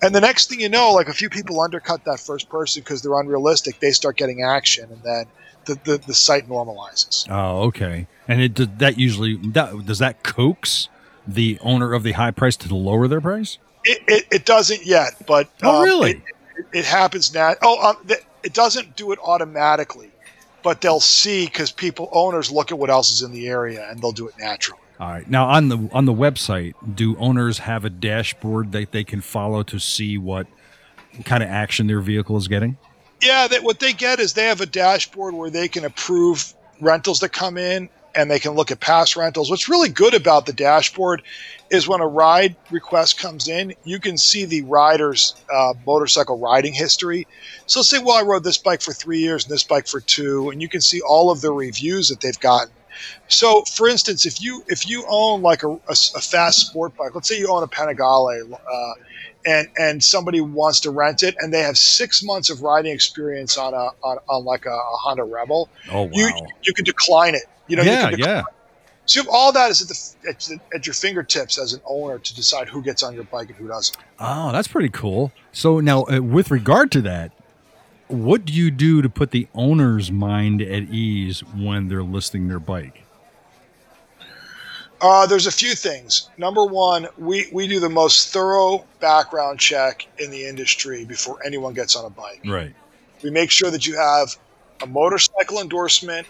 [0.01, 3.01] And the next thing you know, like a few people undercut that first person because
[3.01, 3.79] they're unrealistic.
[3.79, 5.25] They start getting action, and then
[5.65, 7.27] the, the, the site normalizes.
[7.29, 8.07] Oh, okay.
[8.27, 10.89] And it does that usually that, does that coax
[11.27, 13.57] the owner of the high price to lower their price?
[13.83, 16.11] It, it, it doesn't yet, but Oh, um, really?
[16.11, 16.17] It,
[16.57, 17.55] it, it happens now.
[17.61, 18.07] Oh, um,
[18.43, 20.11] it doesn't do it automatically,
[20.63, 23.99] but they'll see because people owners look at what else is in the area and
[24.01, 24.81] they'll do it naturally.
[24.99, 25.27] All right.
[25.27, 29.63] Now on the on the website, do owners have a dashboard that they can follow
[29.63, 30.45] to see what
[31.25, 32.77] kind of action their vehicle is getting?
[33.21, 37.19] Yeah, that what they get is they have a dashboard where they can approve rentals
[37.19, 39.49] that come in and they can look at past rentals.
[39.49, 41.21] What's really good about the dashboard
[41.69, 46.73] is when a ride request comes in, you can see the rider's uh, motorcycle riding
[46.73, 47.27] history.
[47.67, 50.49] So say, well, I rode this bike for three years and this bike for two,
[50.49, 52.73] and you can see all of the reviews that they've gotten.
[53.29, 57.39] So, for instance, if you if you own like a fast sport bike, let's say
[57.39, 58.93] you own a Panigale, uh,
[59.45, 63.57] and and somebody wants to rent it, and they have six months of riding experience
[63.57, 66.09] on a on, on like a, a Honda Rebel, Oh wow.
[66.13, 66.29] you
[66.63, 67.43] you can decline it.
[67.67, 68.43] You know, you yeah, decline yeah.
[69.05, 72.35] so all that is at, the, at, the, at your fingertips as an owner to
[72.35, 73.97] decide who gets on your bike and who doesn't.
[74.19, 75.31] Oh, that's pretty cool.
[75.51, 77.31] So now, uh, with regard to that,
[78.07, 82.59] what do you do to put the owner's mind at ease when they're listing their
[82.59, 83.00] bike?
[85.01, 86.29] Uh, there's a few things.
[86.37, 91.73] Number one, we, we do the most thorough background check in the industry before anyone
[91.73, 92.41] gets on a bike.
[92.45, 92.73] Right.
[93.23, 94.35] We make sure that you have
[94.81, 96.27] a motorcycle endorsement,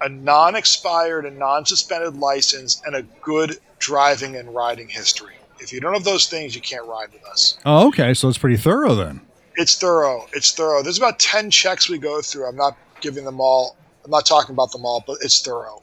[0.00, 5.34] a non expired and non suspended license, and a good driving and riding history.
[5.60, 7.58] If you don't have those things, you can't ride with us.
[7.64, 8.14] Oh, okay.
[8.14, 9.20] So it's pretty thorough then.
[9.56, 10.26] It's thorough.
[10.32, 10.82] It's thorough.
[10.82, 12.46] There's about 10 checks we go through.
[12.46, 15.82] I'm not giving them all, I'm not talking about them all, but it's thorough.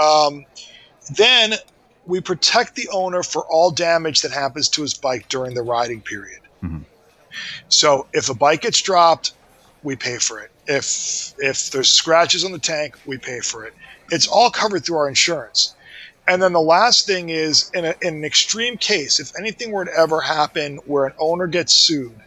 [0.00, 0.44] Um,
[1.16, 1.54] then
[2.06, 6.00] we protect the owner for all damage that happens to his bike during the riding
[6.00, 6.40] period.
[6.64, 6.84] Mhm.
[7.68, 9.32] So if a bike gets dropped,
[9.82, 10.50] we pay for it.
[10.66, 13.74] If if there's scratches on the tank, we pay for it.
[14.10, 15.74] It's all covered through our insurance.
[16.26, 19.86] And then the last thing is in, a, in an extreme case, if anything were
[19.86, 22.20] to ever happen where an owner gets sued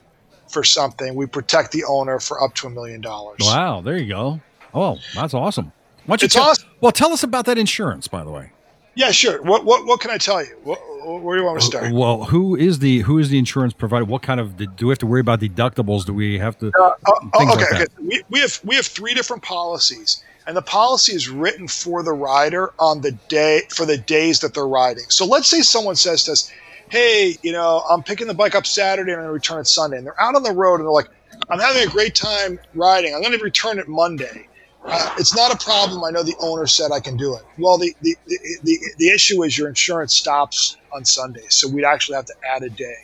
[0.47, 3.37] for something, we protect the owner for up to a million dollars.
[3.41, 3.81] Wow.
[3.81, 4.39] There you go.
[4.73, 5.71] Oh, that's awesome.
[6.05, 6.69] Why don't you It's tell, awesome.
[6.81, 8.51] Well, tell us about that insurance, by the way.
[8.95, 9.41] Yeah, sure.
[9.41, 10.58] What what what can I tell you?
[10.63, 10.80] What,
[11.23, 11.93] where do you want to start?
[11.93, 14.06] Well, who is the who is the insurance provider?
[14.06, 16.06] What kind of do we have to worry about deductibles?
[16.06, 16.67] Do we have to?
[16.67, 17.86] Uh, oh, okay, like okay.
[18.01, 22.12] We, we have we have three different policies, and the policy is written for the
[22.12, 25.06] rider on the day for the days that they're riding.
[25.08, 26.51] So let's say someone says to us,
[26.89, 29.67] "Hey, you know, I'm picking the bike up Saturday and I'm going to return it
[29.67, 31.10] Sunday," and they're out on the road and they're like,
[31.49, 33.15] "I'm having a great time riding.
[33.15, 34.47] I'm going to return it Monday."
[34.83, 36.03] Uh, it's not a problem.
[36.03, 37.43] I know the owner said I can do it.
[37.57, 41.85] Well, the, the, the, the, the issue is your insurance stops on Sunday, so we'd
[41.85, 42.95] actually have to add a day.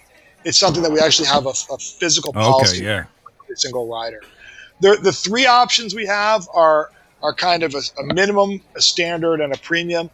[0.43, 2.85] It's something that we actually have a, a physical policy Okay.
[2.85, 3.05] Yeah.
[3.43, 4.21] every single rider.
[4.79, 9.41] The the three options we have are are kind of a, a minimum, a standard,
[9.41, 10.09] and a premium.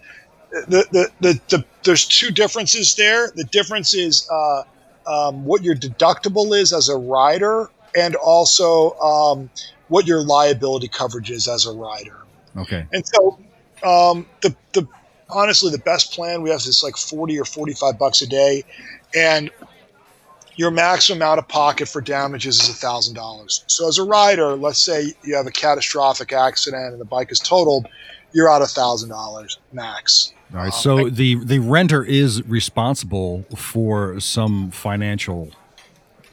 [0.51, 3.31] The the, the, the there's two differences there.
[3.35, 4.63] The difference is uh,
[5.05, 9.49] um, what your deductible is as a rider, and also um,
[9.93, 12.17] what your liability coverage is as a rider.
[12.57, 12.83] Okay.
[12.91, 13.37] And so,
[13.83, 14.87] um, the the
[15.29, 18.63] honestly, the best plan we have is like forty or forty five bucks a day,
[19.13, 19.51] and
[20.55, 23.63] your maximum out of pocket for damages is thousand dollars.
[23.67, 27.39] So as a rider, let's say you have a catastrophic accident and the bike is
[27.39, 27.87] totaled,
[28.31, 30.33] you're out thousand dollars max.
[30.53, 30.65] All right.
[30.65, 35.51] Um, So the the renter is responsible for some financial,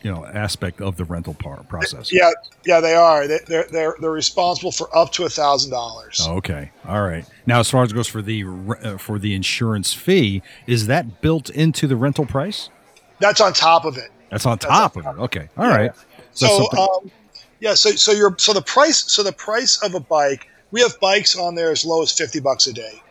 [0.02, 2.12] you know, aspect of the rental part process.
[2.12, 2.30] Yeah,
[2.64, 3.26] yeah, they are.
[3.26, 6.20] They, they're they're they're responsible for up to a thousand dollars.
[6.26, 6.70] Oh, okay.
[6.88, 7.24] All right.
[7.46, 8.44] Now, as far as it goes for the
[8.82, 12.70] uh, for the insurance fee, is that built into the rental price?
[13.18, 14.10] That's on top of it.
[14.30, 15.22] That's on That's top on of it.
[15.22, 15.48] Okay.
[15.58, 15.90] All right.
[16.32, 17.10] So, something- um,
[17.60, 20.98] yeah, so so your so the price so the price of a bike, we have
[21.00, 23.02] bikes on there as low as fifty bucks a day.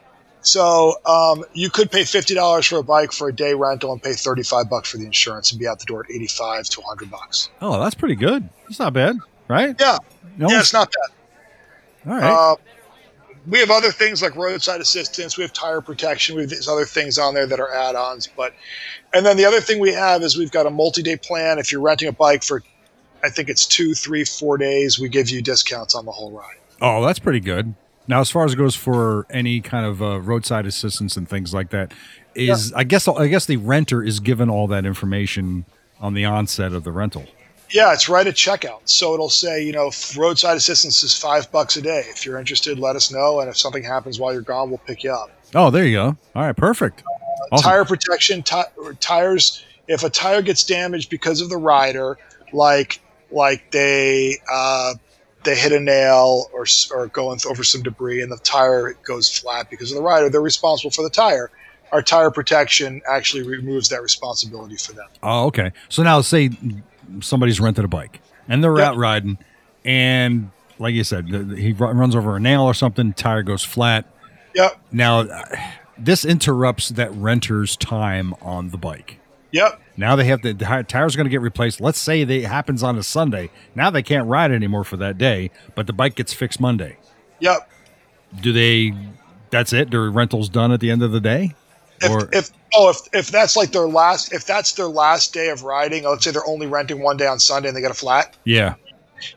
[0.42, 4.02] So um, you could pay fifty dollars for a bike for a day rental and
[4.02, 6.66] pay thirty five bucks for the insurance and be out the door at eighty five
[6.66, 7.50] to hundred bucks.
[7.62, 8.48] oh, that's pretty good.
[8.64, 9.76] That's not bad, right?
[9.80, 9.98] Yeah,
[10.38, 12.12] No, yeah, it's not bad.
[12.12, 12.52] all right.
[12.54, 12.56] Uh,
[13.48, 15.38] we have other things like roadside assistance.
[15.38, 16.36] We have tire protection.
[16.36, 18.28] We have these other things on there that are add-ons.
[18.38, 18.54] But
[19.14, 21.58] and then the other thing we have is we've got a multi-day plan.
[21.58, 22.62] If you're renting a bike for,
[23.24, 26.58] I think it's two, three, four days, we give you discounts on the whole ride.
[26.82, 27.74] oh, that's pretty good.
[28.10, 31.54] Now, as far as it goes for any kind of uh, roadside assistance and things
[31.54, 31.94] like that,
[32.34, 35.64] is I guess I guess the renter is given all that information
[36.00, 37.26] on the onset of the rental.
[37.70, 38.80] Yeah, it's right at checkout.
[38.86, 42.04] So it'll say, you know, roadside assistance is five bucks a day.
[42.08, 43.42] If you're interested, let us know.
[43.42, 45.30] And if something happens while you're gone, we'll pick you up.
[45.54, 46.18] Oh, there you go.
[46.36, 47.04] All right, perfect.
[47.52, 47.64] Awesome.
[47.64, 49.64] Tire protection, ti- or tires.
[49.88, 52.18] If a tire gets damaged because of the rider,
[52.54, 54.96] like like they uh,
[55.44, 59.70] they hit a nail or or going over some debris and the tire goes flat
[59.70, 61.50] because of the rider, they're responsible for the tire.
[61.92, 65.08] Our tire protection actually removes that responsibility for them.
[65.24, 65.72] Oh, okay.
[65.90, 66.52] So now, say
[67.22, 68.88] somebody's rented a bike and they're Yep.
[68.88, 69.38] out riding,
[69.86, 74.06] and like you said, he runs over a nail or something, tire goes flat.
[74.56, 75.26] Yep, Now,
[75.98, 79.20] this interrupts that renter's time on the bike.
[79.52, 80.54] Yep, Now they have the,
[80.88, 81.82] tires going to get replaced.
[81.82, 83.50] Let's say they, it happens on a Sunday.
[83.76, 86.98] Now they can't ride anymore for that day, but the bike gets fixed Monday.
[87.40, 87.70] yep.
[88.42, 88.94] Do they?
[89.50, 89.90] That's it.
[89.90, 91.56] Their rental's done at the end of the day.
[92.02, 95.50] if, Or- if oh if, if that's like their last if that's their last day
[95.50, 97.96] of riding let's say they're only renting one day on sunday and they get a
[97.96, 98.76] flat Yeah.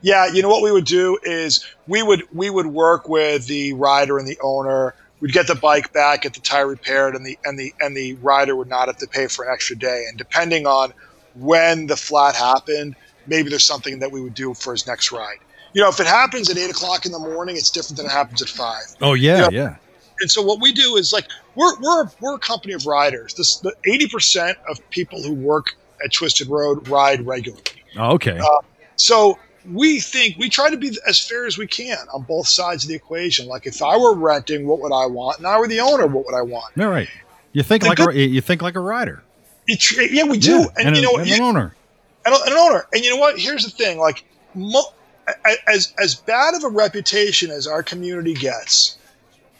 [0.02, 3.72] yeah you know what we would do is we would we would work with the
[3.72, 7.38] rider and the owner we'd get the bike back get the tire repaired and the
[7.44, 10.18] and the and the rider would not have to pay for an extra day and
[10.18, 10.92] depending on
[11.36, 12.94] when the flat happened
[13.26, 15.38] maybe there's something that we would do for his next ride
[15.72, 18.12] you know if it happens at 8 o'clock in the morning it's different than it
[18.12, 19.42] happens at 5 Oh yeah.
[19.42, 19.48] Yeah.
[19.50, 19.76] Yeah.
[20.20, 23.34] and so what we do is like we're we're we're a company of riders.
[23.34, 27.62] This the eighty percent of people who work at Twisted Road ride regularly.
[27.98, 28.38] Oh, okay.
[28.38, 28.58] Uh,
[28.96, 29.38] so
[29.70, 32.88] we think we try to be as fair as we can on both sides of
[32.88, 33.46] the equation.
[33.46, 35.38] Like if I were renting, what would I want?
[35.38, 36.76] And I were the owner, what would I want?
[36.80, 37.08] All right.
[37.52, 39.22] You think The like good- a, you think like a rider.
[39.68, 40.60] You tr- yeah, we do.
[40.60, 41.74] Yeah, And, you a- know and You- an owner.
[42.26, 42.86] and, and an owner.
[42.92, 43.38] And you know what?
[43.38, 44.92] Here's the thing: like mo-
[45.68, 48.96] as as bad of a reputation as our community gets,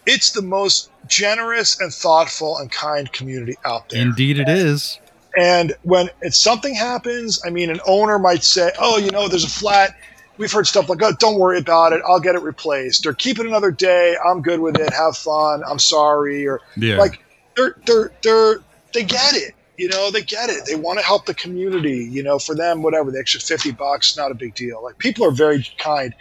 [0.07, 4.01] it's the most generous and thoughtful and kind community out there.
[4.03, 4.99] Indeed, it is.
[5.37, 9.45] And when it's something happens, I mean, an owner might say, "Oh, you know, there's
[9.45, 9.97] a flat."
[10.39, 12.03] We've heard stuff like, "Oh, don't worry about it.
[12.07, 14.17] I'll get it replaced." Or keep it another day.
[14.25, 14.93] I'm good with it.
[14.93, 15.63] Have fun.
[15.67, 16.47] I'm sorry.
[16.47, 16.97] Or Yeah.
[16.97, 17.19] like
[17.57, 18.61] they're they're they're
[18.93, 19.55] they get it.
[19.79, 20.67] You know, they get it.
[20.67, 22.07] They want to help the community.
[22.11, 24.83] You know, for them, whatever the extra fifty bucks, not a big deal.
[24.83, 26.15] Like people are very kind,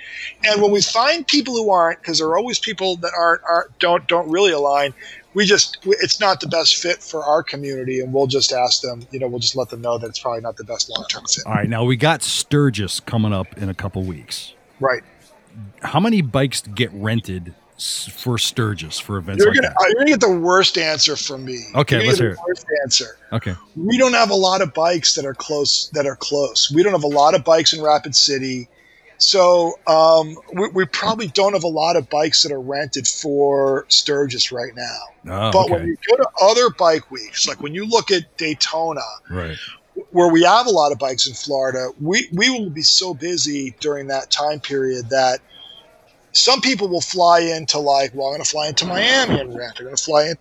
[0.46, 3.78] and when we find people who aren't, because there are always people that aren't aren't
[3.80, 4.94] don't don't really align.
[5.34, 9.06] We just it's not the best fit for our community, and we'll just ask them.
[9.12, 11.24] You know, we'll just let them know that it's probably not the best long term
[11.26, 11.46] fit.
[11.46, 14.54] All right, now we got Sturgis coming up in a couple weeks.
[14.80, 15.04] Right.
[15.82, 19.86] How many bikes get rented for Sturgis for events You're like gonna that?
[19.90, 21.64] you're gonna get the worst answer from me.
[21.76, 23.18] Okay, You're let's hear the worst answer.
[23.34, 23.56] Okay.
[23.76, 26.92] we don't have a lot of bikes that are close that are close we don't
[26.92, 28.68] have a lot of bikes in rapid city
[29.22, 33.86] so um, we, we probably don't have a lot of bikes that are rented for
[33.88, 35.74] sturgis right now Oh, but okay.
[35.74, 39.58] when you go to other bike weeks like when you look at daytona right.
[40.10, 43.76] where we have a lot of bikes in florida we, we will be so busy
[43.80, 45.40] during that time period that
[46.32, 49.74] some people will fly into like well i'm going to fly into miami and rent
[49.78, 50.36] i'm going to fly in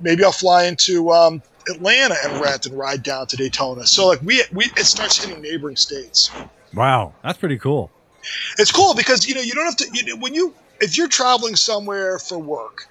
[0.00, 4.22] maybe i'll fly into um, atlanta and rent and ride down to daytona so like
[4.22, 6.30] we, we it starts hitting neighboring states
[6.74, 7.90] Wow, that's pretty cool.
[8.58, 11.56] It's cool because you know you don't have to you when you if you're traveling
[11.56, 12.86] somewhere for work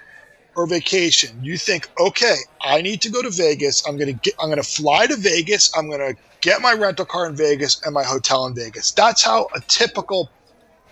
[0.56, 3.86] or vacation you think okay i need to go to vegas.
[3.88, 5.72] I'm gonna get i'm gonna fly to vegas.
[5.78, 8.92] I'm gonna get my rental car in vegas and my hotel in vegas.
[8.92, 10.30] That's how a typical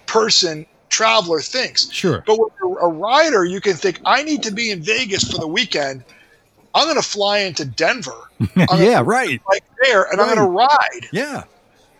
[0.05, 1.91] person traveler thinks.
[1.91, 2.23] Sure.
[2.27, 5.37] but when you're a rider you can think i need to be in vegas for
[5.39, 6.03] the weekend.
[6.75, 8.29] I'm gonna fly into denver.
[8.55, 9.39] Yeah, right.
[9.49, 11.07] like there and i'm gonna ride.
[11.11, 11.43] Yeah.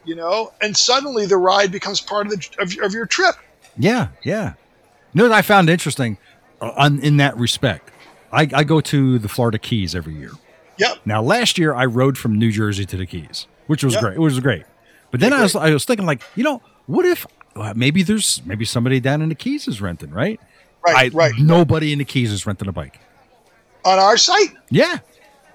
[0.05, 3.35] You know and suddenly the ride becomes part of the of, of your trip
[3.77, 4.53] Yeah, yeah.
[5.13, 6.17] You know what I found interesting
[6.61, 7.91] uh, on, in that respect?
[8.31, 10.31] I, I go to the Florida Keys every year.
[10.77, 14.01] yep Now, last year I rode from New Jersey to the Keys, which was Yep.
[14.01, 14.15] great.
[14.15, 14.63] It was great.
[15.11, 18.41] But then I was I was thinking like, you know, what if uh, maybe there's
[18.45, 20.39] maybe somebody down in the Keys is renting, right?
[20.85, 22.99] right I, right Nobody in the Keys is renting a bike.
[23.85, 24.97] on our site Yeah,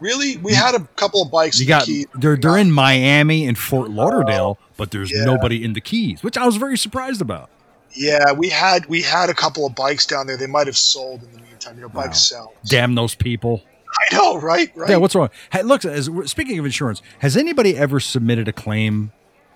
[0.00, 1.58] Really, we had a couple of bikes.
[1.58, 2.06] you in got the Keys.
[2.14, 5.24] they're they're in Miami and Fort Lauderdale, but there's yeah.
[5.24, 7.50] nobody in the Keys, which I was very surprised about.
[7.94, 10.36] Yeah, we had we had a couple of bikes down there.
[10.36, 11.74] They might have sold in the meantime.
[11.76, 12.02] You know, Wow.
[12.04, 12.52] bikes sell.
[12.64, 13.62] Damn those people.
[14.10, 14.70] I know, right?
[14.76, 14.90] Right.
[14.90, 15.30] Yeah, what's wrong?
[15.50, 19.10] Hey, look, as speaking of insurance, has anybody ever submitted a claim,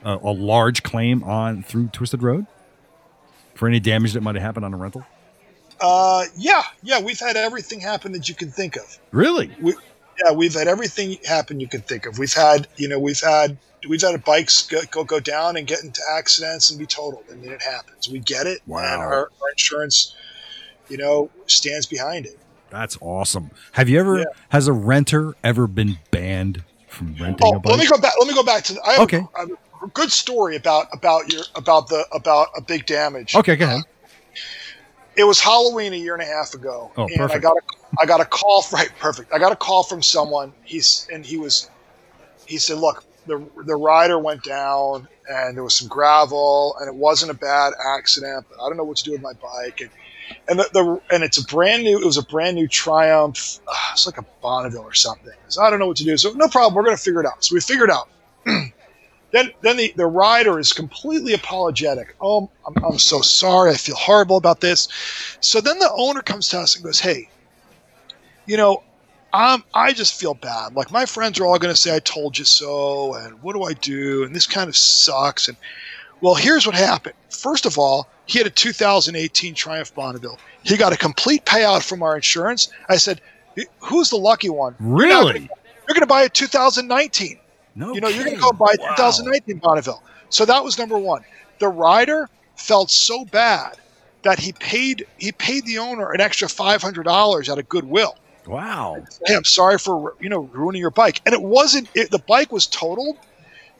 [0.04, 2.46] uh, a large claim on through Twisted Road
[3.54, 5.04] for any damage that might have happened on a rental?
[5.80, 7.00] uh, yeah, yeah.
[7.00, 8.98] We've had everything happen that you can think of.
[9.12, 9.50] Really?
[10.24, 12.18] Yeah, we've had everything happen you can think of.
[12.18, 13.56] We've had, you know, we've had
[13.88, 17.24] we've had bikes go go, go down and get into accidents and be totaled.
[17.30, 18.08] I mean, it happens.
[18.08, 18.60] We get it.
[18.66, 18.80] Wow.
[18.82, 20.14] And our, our insurance,
[20.88, 22.38] you know, stands behind it.
[22.70, 23.50] That's awesome.
[23.72, 24.24] Have you ever Yeah.
[24.50, 27.70] has a renter ever been banned from renting Oh, a bike?
[27.72, 28.12] let me go back.
[28.18, 28.78] Let me go back to.
[28.86, 29.18] I have Okay.
[29.18, 29.50] a, I have
[29.82, 33.34] a good story about about your about the about a big damage.
[33.34, 33.82] okay, go ahead.
[35.16, 37.60] It was Halloween a year and a half ago, Oh, and I got a
[38.00, 38.64] I got a call.
[38.72, 39.32] Right, perfect.
[39.32, 40.52] I got a call from someone.
[40.64, 41.68] He's and he was
[42.46, 46.94] he said, "Look, the the rider went down, and there was some gravel, and it
[46.94, 49.90] wasn't a bad accident, but I don't know what to do with my bike." And
[50.48, 52.00] and the, the and it's a brand new.
[52.00, 53.60] It was a brand new Triumph.
[53.68, 55.34] Uh, it's like a Bonneville or something.
[55.48, 56.16] So I don't know what to do.
[56.16, 56.74] So no problem.
[56.74, 57.44] We're gonna figure it out.
[57.44, 58.08] So we figured out.
[59.32, 62.14] Then, then the, the rider is completely apologetic.
[62.20, 63.70] Oh, I'm, I'm so sorry.
[63.70, 64.88] I feel horrible about this.
[65.40, 67.28] So then the owner comes to us and goes, Hey,
[68.46, 68.82] you know,
[69.32, 70.76] I'm, I just feel bad.
[70.76, 73.14] Like my friends are all going to say, I told you so.
[73.14, 74.24] And what do I do?
[74.24, 75.48] And this kind of sucks.
[75.48, 75.56] And
[76.20, 77.14] well, here's what happened.
[77.30, 80.38] First of all, he had a 2018 Triumph Bonneville.
[80.62, 82.68] He got a complete payout from our insurance.
[82.88, 83.20] I said,
[83.80, 84.74] Who's the lucky one?
[84.78, 85.40] Really?
[85.40, 87.38] You're going to buy a 2019.
[87.74, 87.94] No.
[87.94, 88.94] You know, you're going to go buy Wow.
[88.96, 90.02] 2019 Bonneville.
[90.28, 91.24] So that was number one.
[91.58, 93.76] The rider felt so bad
[94.22, 98.16] that he paid he paid the owner an extra five hundred dollars out of goodwill.
[98.46, 99.02] Wow.
[99.26, 101.88] Hey, I'm sorry for you know ruining your bike, and it wasn't.
[101.94, 103.16] It, the bike was totaled,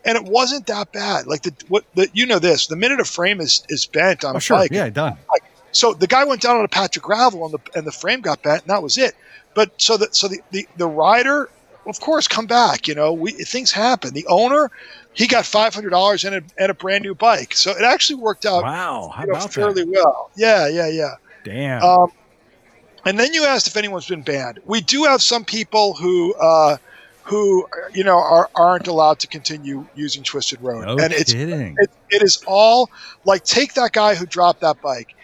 [0.05, 1.27] and it wasn't that bad.
[1.27, 4.35] Like the what the you know this the minute a frame is is bent on
[4.35, 4.57] Oh, a sure.
[4.59, 5.17] bike, Yeah, done.
[5.73, 8.21] so the guy went down on a patch of gravel and the and the frame
[8.21, 9.15] got bent and that was it.
[9.55, 11.51] But so that so the, the, the rider,
[11.87, 12.89] of course, come back.
[12.89, 14.15] You know, we things happen.
[14.15, 14.71] The owner,
[15.13, 17.55] he got five hundred dollars and a and a brand new bike.
[17.55, 19.13] So it actually worked out Wow.
[19.15, 19.91] How you know, fairly that?
[19.91, 20.31] well.
[20.37, 21.15] Yeah, yeah, yeah.
[21.45, 21.83] Damn.
[21.83, 22.13] Um,
[23.05, 24.61] and then you asked if anyone's been banned.
[24.65, 26.77] We do have some people who uh,
[27.25, 31.77] who you know are, aren't allowed to continue using Twisted Road, No and it's kidding.
[31.79, 32.91] it, it is all
[33.25, 35.15] like take that guy who dropped that bike.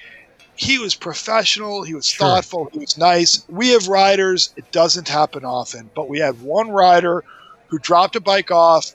[0.59, 1.85] He was professional.
[1.85, 2.27] He was Sure.
[2.27, 2.69] thoughtful.
[2.73, 3.45] He was nice.
[3.49, 4.51] We have riders.
[4.57, 7.23] It doesn't happen often, but we had one rider
[7.69, 8.93] who dropped a bike off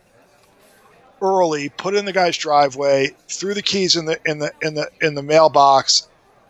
[1.22, 4.74] early, put it in the guy's driveway, threw the keys in the in the in
[4.74, 6.06] the in the mailbox,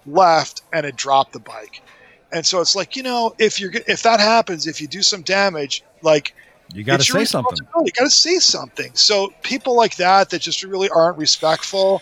[0.07, 1.83] left, and it dropped the bike.
[2.31, 5.21] And so it's like you know, if you're if that happens, if you do some
[5.21, 6.33] damage, like
[6.73, 7.59] you got to say something.
[7.83, 8.95] You got to say something.
[8.95, 12.01] So people like that that just really aren't respectful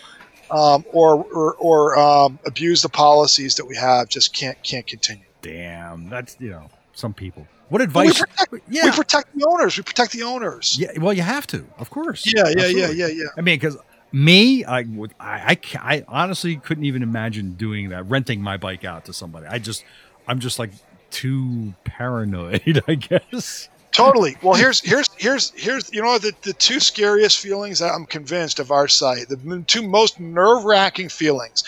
[0.52, 5.24] um, or or, or um, abuse the policies that we have just can't can't continue.
[5.40, 7.46] Damn, that's you know some people.
[7.68, 8.20] What advice?
[8.20, 9.76] we protect, yeah, we protect the owners.
[9.78, 10.76] We protect the owners.
[10.78, 10.90] yeah.
[10.98, 12.26] Well, you have to, of course.
[12.26, 12.96] yeah, yeah, yeah, Absolutely.
[12.98, 13.24] yeah, yeah.
[13.36, 13.78] I mean, because
[14.12, 18.84] me, I would, I, I, I honestly couldn't even imagine doing that, renting my bike
[18.84, 19.46] out to somebody.
[19.46, 19.84] I just,
[20.28, 20.70] I'm just like
[21.10, 23.70] too paranoid, I guess.
[23.92, 24.36] Totally.
[24.42, 28.58] Well, here's here's here's here's you know the the two scariest feelings that I'm convinced
[28.58, 29.28] of our site.
[29.28, 31.62] The two most nerve wracking feelings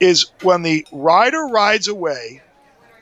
[0.00, 2.42] is when the rider rides away.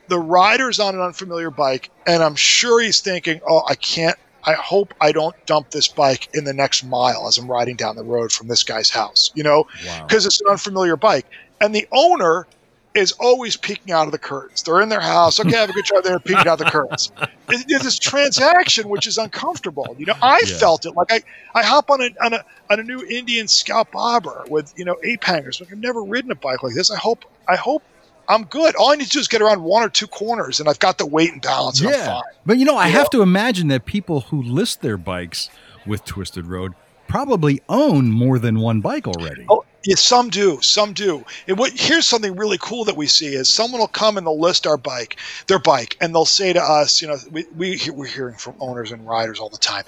[0.09, 4.17] The rider's on an unfamiliar bike, and I'm sure he's thinking, "Oh, I can't.
[4.45, 7.97] I hope I don't dump this bike in the next mile as I'm riding down
[7.97, 10.07] the road from this guy's house." You know, Wow.
[10.07, 11.27] because it's an unfamiliar bike.
[11.61, 12.47] And the owner
[12.95, 14.63] is always peeking out of the curtains.
[14.63, 15.39] They're in their house.
[15.39, 16.01] Okay, have a good time.
[16.03, 17.13] They're peeking out of the curtains.
[17.51, 19.95] It- It's this transaction, which is uncomfortable.
[19.99, 20.59] You know, I Yeah.
[20.59, 20.93] felt it.
[20.93, 21.23] Like I,
[21.55, 24.97] I hop on a, on a on a new Indian Scout Bobber with you know
[25.03, 25.61] ape hangers.
[25.61, 26.91] Like I've never ridden a bike like this.
[26.91, 27.83] I hope I hope
[28.29, 28.77] I'm good.
[28.77, 30.99] All I need to do is get around one or two corners, and I've got
[30.99, 31.81] the weight and balance.
[31.81, 32.23] And I'm Yeah, fine.
[32.45, 33.21] but you know, I You have know?
[33.21, 35.49] to imagine that people who list their bikes
[35.87, 36.75] with Twisted Road
[37.09, 39.47] probably own more than one bike already.
[39.49, 41.25] Oh, yeah, some do, some do.
[41.47, 44.39] And what here's something really cool that we see is someone will come and they'll
[44.39, 48.07] list our bike, their bike, and they'll say to us, you know, we, we we're
[48.07, 49.85] hearing from owners and riders all the time,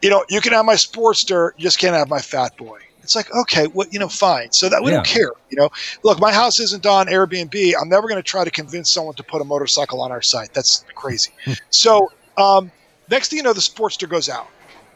[0.00, 2.80] you know, you can have my Sportster, you just can't have my Fat Boy.
[3.02, 4.52] It's like, okay, well, you know, fine.
[4.52, 5.70] So that we don't care, you know.
[6.04, 7.72] Look, my house isn't on Airbnb.
[7.80, 10.54] I'm never going to try to convince someone to put a motorcycle on our site.
[10.54, 11.32] That's crazy.
[11.70, 12.70] so um,
[13.10, 14.48] next thing you know, the Sportster goes out.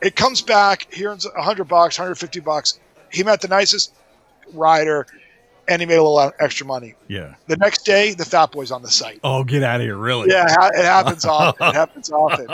[0.02, 0.92] It comes back.
[0.92, 2.78] He earns a hundred bucks, hundred fifty bucks.
[3.10, 3.94] He met the nicest
[4.52, 5.06] rider,
[5.68, 6.94] and he made a little extra money.
[7.08, 7.34] Yeah.
[7.46, 9.20] The next day, the Fat Boy's on the site.
[9.24, 9.96] Oh, get out of here!
[9.96, 10.30] Really?
[10.30, 11.68] Yeah, it happens often.
[11.68, 12.46] It happens often.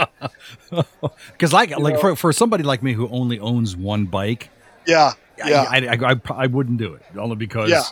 [1.33, 2.01] Because like, like know.
[2.01, 4.49] for, for somebody like me who only owns one bike,
[4.87, 7.83] Yeah, yeah, I, I, I, I wouldn't do it only because Yeah.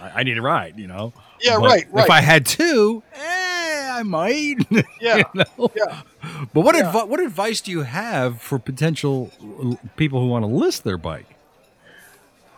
[0.00, 0.78] I, I need a ride.
[0.78, 1.12] You know.
[1.40, 1.58] yeah.
[1.58, 2.04] But right, right.
[2.04, 4.56] If I had two, eh, I might.
[5.00, 5.70] yeah, you know?
[5.76, 6.00] yeah.
[6.54, 6.92] But what Yeah.
[7.04, 11.26] what advice do you have for potential l- people who want to list their bike?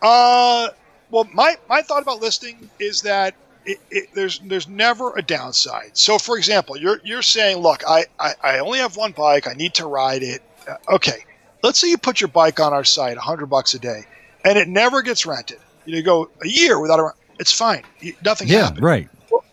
[0.03, 0.69] Uh,
[1.11, 3.35] well, my my thought about listing is that
[3.67, 5.91] it, it, there's there's never a downside.
[5.97, 9.47] So, for example, you're you're saying, look, I, I, I only have one bike.
[9.47, 10.43] I need to ride it.
[10.69, 11.25] Uh, okay,
[11.63, 14.05] let's say you put your bike on our site, hundred bucks a day,
[14.45, 15.59] and it never gets rented.
[15.85, 17.03] You go a year without a.
[17.05, 17.17] rent.
[17.39, 17.83] It's fine.
[18.25, 18.83] Nothing happened.
[18.83, 19.09] right.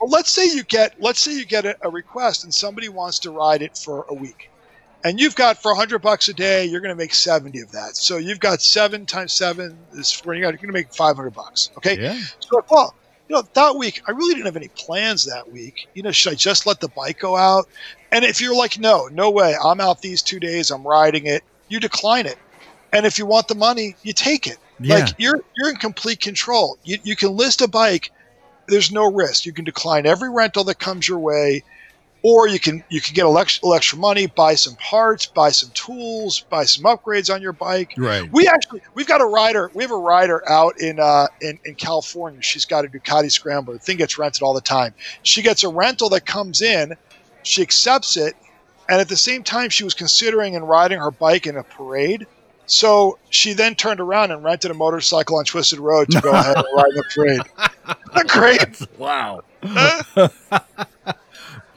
[0.08, 3.32] Let's say you get let's say you get a, a request and somebody wants to
[3.32, 4.49] ride it for a week,
[5.03, 7.97] and you've got for hundred bucks a day, you're going to make seventy of that.
[7.97, 11.72] So you've got seven times seven is you're going to make five hundred bucks.
[11.78, 12.20] Okay, Yeah.
[12.39, 12.95] so well,
[13.28, 15.88] you know that week I really didn't have any plans that week.
[15.93, 17.68] You know, should I just let the bike go out?
[18.12, 21.43] And if you're like, no, no way, I'm out these two days, I'm riding it,
[21.68, 22.38] you decline it.
[22.93, 24.58] And if you want the money, you take it.
[24.80, 24.95] Yeah.
[24.95, 26.78] Like you're you're in complete control.
[26.84, 28.12] You you can list a bike.
[28.68, 29.45] There's no risk.
[29.45, 31.63] You can decline every rental that comes your way,
[32.22, 35.49] or you can you can get a little extra- extra money, buy some parts, buy
[35.49, 37.93] some tools, buy some upgrades on your bike.
[37.97, 38.30] right.
[38.32, 39.72] We actually we've got a rider.
[39.74, 42.41] We have a rider out in uh in, in California.
[42.41, 43.76] She's got a Ducati Scrambler.
[43.76, 44.93] The thing gets rented all the time.
[45.24, 46.95] She gets a rental that comes in.
[47.43, 48.36] She accepts it,
[48.89, 52.28] and at the same time, she was considering and riding her bike in a parade.
[52.68, 56.57] So she then turned around and rented a motorcycle on Twisted Road to go ahead
[56.57, 57.41] and ride the parade.
[57.41, 58.99] Isn't that great?
[58.99, 59.41] Wow.
[60.13, 60.34] That's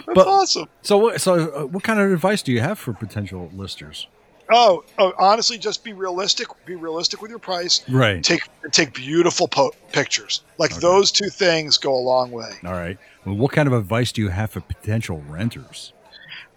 [0.07, 0.69] But- awesome.
[0.83, 4.09] So, what- so uh, what kind of advice do you have for potential listers?
[4.53, 6.49] Oh, oh, honestly, just be realistic.
[6.67, 7.83] Be realistic with your price.
[7.89, 8.21] Right.
[8.25, 10.43] Take take beautiful po- pictures.
[10.59, 10.81] Like Okay.
[10.81, 12.51] those two things go a long way.
[12.65, 12.99] All right.
[13.25, 15.93] Well, what kind of advice do you have for potential renters?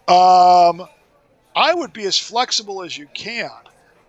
[0.08, 0.88] Um,
[1.54, 3.50] I would be as flexible as you can,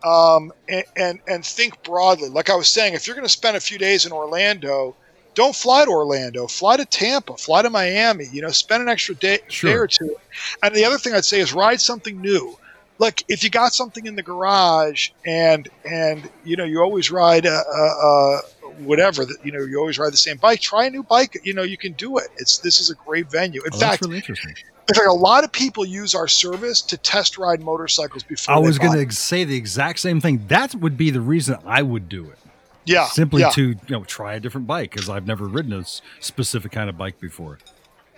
[0.05, 2.29] um, and, and and think broadly.
[2.29, 4.95] Like I was saying, if you're going to spend a few days in Orlando,
[5.33, 6.47] don't fly to Orlando.
[6.47, 7.35] Fly to Tampa.
[7.37, 8.25] Fly to Miami.
[8.31, 9.71] You know, spend an extra day, Sure.
[9.71, 10.15] day or two.
[10.63, 12.57] And the other thing I'd say is ride something new.
[12.97, 17.45] Like if you got something in the garage and and you know you always ride
[17.45, 18.41] uh, uh, uh,
[18.79, 20.61] whatever that you know you always ride the same bike.
[20.61, 21.37] Try a new bike.
[21.43, 22.27] You know you can do it.
[22.37, 23.61] It's this is a great venue.
[23.63, 24.53] In Oh, fact, that's really interesting.
[24.87, 28.55] In fact, a lot of people use our service to test ride motorcycles before.
[28.55, 30.45] I was going to say the exact same thing.
[30.47, 32.37] That would be the reason I would do it.
[32.85, 33.49] yeah Simply yeah.
[33.51, 35.83] to you know try a different bike because I've never ridden a
[36.19, 37.57] specific kind of bike before.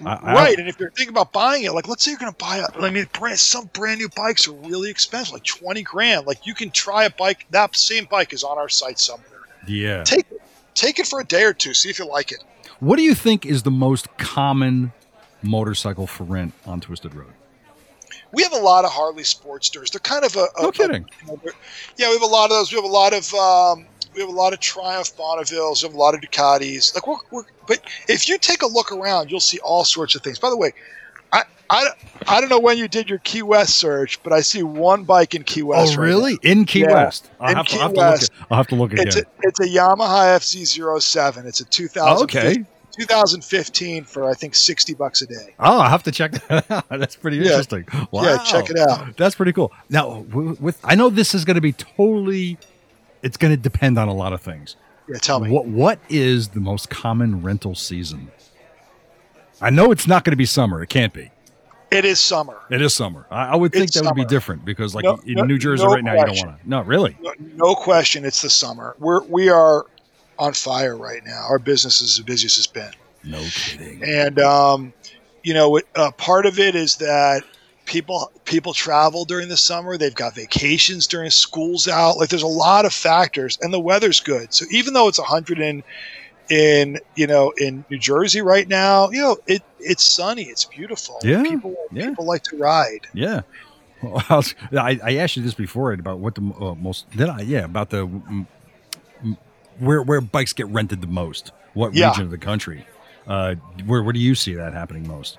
[0.06, 0.60] I, I- right.
[0.60, 2.68] And if you're thinking about buying it, like let's say you're going to buy a,
[2.86, 6.28] I mean, brand, some brand new bikes are really expensive, like twenty grand.
[6.28, 7.48] Like you can try a bike.
[7.52, 9.42] That same bike is on our site somewhere.
[9.68, 10.04] yeah.
[10.04, 10.26] Take
[10.76, 11.74] take it for a day or two.
[11.74, 12.44] See if you like it.
[12.80, 14.92] What do you think is the most common
[15.44, 17.32] motorcycle for rent on Twisted Road?
[18.34, 19.92] We have a lot of Harley Sportsters.
[19.92, 21.04] They're kind of a, a No kidding.
[21.06, 21.54] a- you know, they're-
[21.98, 22.72] yeah, we have a lot of those.
[22.72, 25.82] We have a lot of um, we have a lot of Triumph Bonnevilles.
[25.84, 26.94] We have a lot of Ducatis.
[26.94, 27.80] Like we're, we're but
[28.10, 30.40] if you take a look around, you'll see all sorts of things.
[30.40, 30.72] By the way,
[31.32, 31.88] I I,
[32.28, 35.34] I don't know when you did your Key West search, but I see one bike
[35.36, 35.94] in Key West.
[35.94, 36.38] oh, right really?
[36.44, 37.30] In Key Yeah, West?
[37.40, 38.32] I'll, in have, to, Key I'll, have to look West.
[38.42, 39.08] at, I'll have to look again.
[39.08, 41.46] It's a it's a Yamaha FZ07.
[41.46, 42.66] It's a 2000 Oh, okay.
[42.98, 45.54] 2015 for I think 60 bucks a day.
[45.60, 46.86] Oh, I have to check that out.
[46.90, 47.44] That's pretty Yeah.
[47.58, 47.86] interesting.
[48.12, 48.24] Wow.
[48.24, 49.16] Yeah, check it out.
[49.18, 49.72] That's pretty cool.
[49.90, 52.58] Now, with I know this is going to be totally.
[53.24, 54.76] It's going to depend on a lot of things.
[55.10, 55.50] Yeah, tell me.
[55.50, 58.32] What What is the most common rental season?
[59.62, 60.84] I know it's not going to be summer.
[60.84, 61.32] It can't be.
[61.90, 62.58] It is summer.
[62.70, 63.26] It is summer.
[63.32, 65.58] I, I would think It's that would be different because, like No- in no- New
[65.58, 66.70] Jersey no right now, you don't want to.
[66.70, 67.18] No, really.
[67.22, 68.96] No, no question, it's the summer.
[69.00, 69.86] We're we are
[70.40, 71.46] on fire right now.
[71.50, 72.92] Our business is as busy as it's been,
[73.24, 74.04] No kidding.
[74.04, 74.94] and um,
[75.44, 77.44] you know, uh, part of it is that
[77.86, 79.98] people people travel during the summer.
[79.98, 82.18] They've got vacations during school's out.
[82.18, 84.54] Like there's a lot of factors, and the weather's good.
[84.54, 85.84] So even though it's 100 in
[86.50, 90.44] in you know in New Jersey right now, you know it it's sunny.
[90.44, 91.20] It's beautiful.
[91.24, 92.10] Yeah, people yeah.
[92.10, 93.08] people like to ride.
[93.14, 93.42] Yeah.
[94.02, 97.30] Well, I, was- I, I asked you this before about what the uh, most did
[97.30, 97.42] I?
[97.42, 98.46] Yeah, about the mm,
[99.24, 99.38] mm,
[99.80, 101.52] where where bikes get rented the most.
[101.74, 102.10] What Yeah.
[102.10, 102.86] region of the country?
[103.28, 103.56] Uh,
[103.86, 105.38] where where do you see that happening most?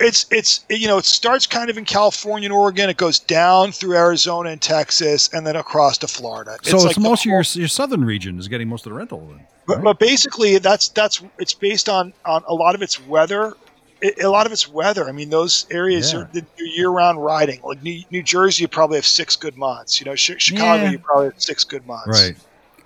[0.00, 2.90] It's it's you know it starts kind of in California and Oregon.
[2.90, 6.56] It goes down through Arizona and Texas, and then across to Florida.
[6.62, 8.96] So it's, like the most of your your southern region is getting most of the
[8.98, 9.24] rental.
[9.28, 9.46] Then.
[9.68, 13.54] But, but basically, that's that's it's based on on a lot of its weather.
[14.02, 15.08] It, a lot of its weather.
[15.08, 16.20] I mean, those areas Yeah.
[16.20, 17.60] are year-round riding.
[17.62, 20.00] Like New, New Jersey, you probably have six good months.
[20.00, 20.90] You know, Chicago, Yeah.
[20.92, 22.08] you probably have six good months.
[22.08, 22.34] Right.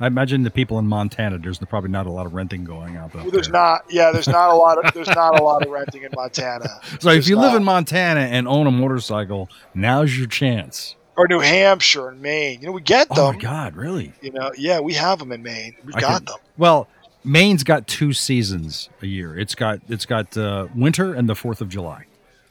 [0.00, 1.38] I imagine the people in Montana.
[1.38, 3.30] There's probably not a lot of renting going out there.
[3.30, 3.84] there's not.
[3.90, 6.66] Yeah, there's not a lot of there's not a lot of renting in Montana.
[6.84, 10.96] So if There's you live in Montana and own a motorcycle, now's your chance.
[11.16, 13.18] or New Hampshire and Maine, you know, we get them.
[13.18, 14.12] Oh my God, really?
[14.20, 15.74] You know, yeah, we have them in Maine.
[15.84, 16.36] We've I got them.
[16.56, 16.88] Well,
[17.24, 19.38] Maine's got two seasons a year.
[19.38, 22.06] It's got it's got uh, winter and the Fourth of July.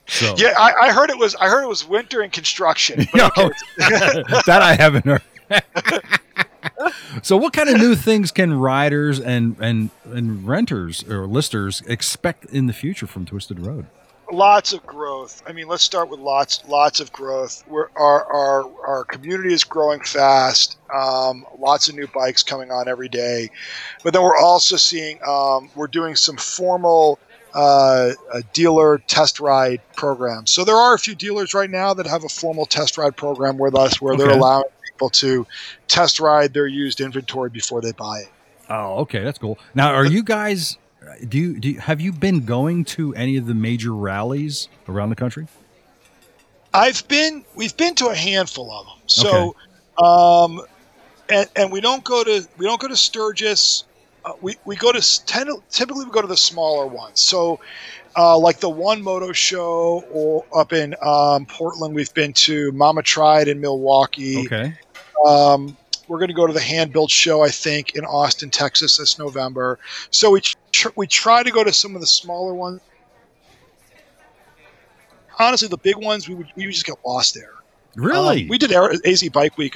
[0.07, 1.35] So Yeah, I, I heard it was.
[1.35, 3.05] I heard it was winter and construction.
[3.15, 3.29] No.
[3.37, 3.53] okay.
[4.45, 5.21] that I haven't heard.
[7.21, 12.45] So, what kind of new things can riders and and and renters or listers expect
[12.45, 13.85] in the future from Twisted Road?
[14.31, 15.43] lots of growth.
[15.47, 17.63] I mean, let's start with lots, lots of growth.
[17.67, 20.77] We're, our our our community is growing fast.
[20.93, 23.49] Um, lots of new bikes coming on every day,
[24.03, 27.19] but then we're also seeing um, we're doing some formal.
[27.55, 30.47] Uh, a dealer test ride program.
[30.47, 33.59] So there are a few dealers right now that have a formal test ride program
[33.59, 34.39] with us, where they're Okay.
[34.39, 34.63] allowing
[34.93, 35.45] people to
[35.87, 38.29] test ride their used inventory before they buy it.
[38.69, 39.57] Oh, okay, that's cool.
[39.75, 40.77] Now, are you guys?
[41.27, 45.09] Do you, do you have you been going to any of the major rallies around
[45.09, 45.47] the country?
[46.73, 48.95] I've been we've been to a handful of them.
[49.05, 49.55] So
[50.03, 50.61] um
[51.29, 53.83] and and we don't go to we don't go to Sturgis.
[54.25, 57.19] Uh, we we go to tend, typically we go to the smaller ones.
[57.21, 57.59] So
[58.15, 63.01] uh, like the One Moto Show or up in um, Portland, we've been to Mama
[63.01, 64.45] Tried in Milwaukee.
[64.45, 64.73] Okay,
[65.25, 65.75] Um,
[66.07, 69.17] we're going to go to the Hand Built Show, I think, in Austin, Texas this
[69.17, 69.79] November.
[70.11, 72.81] So we tr- we try to go to some of the smaller ones.
[75.39, 77.53] Honestly, the big ones we would we would just get lost there.
[77.95, 78.43] really?
[78.43, 79.75] Um, we did AZ Bike Week.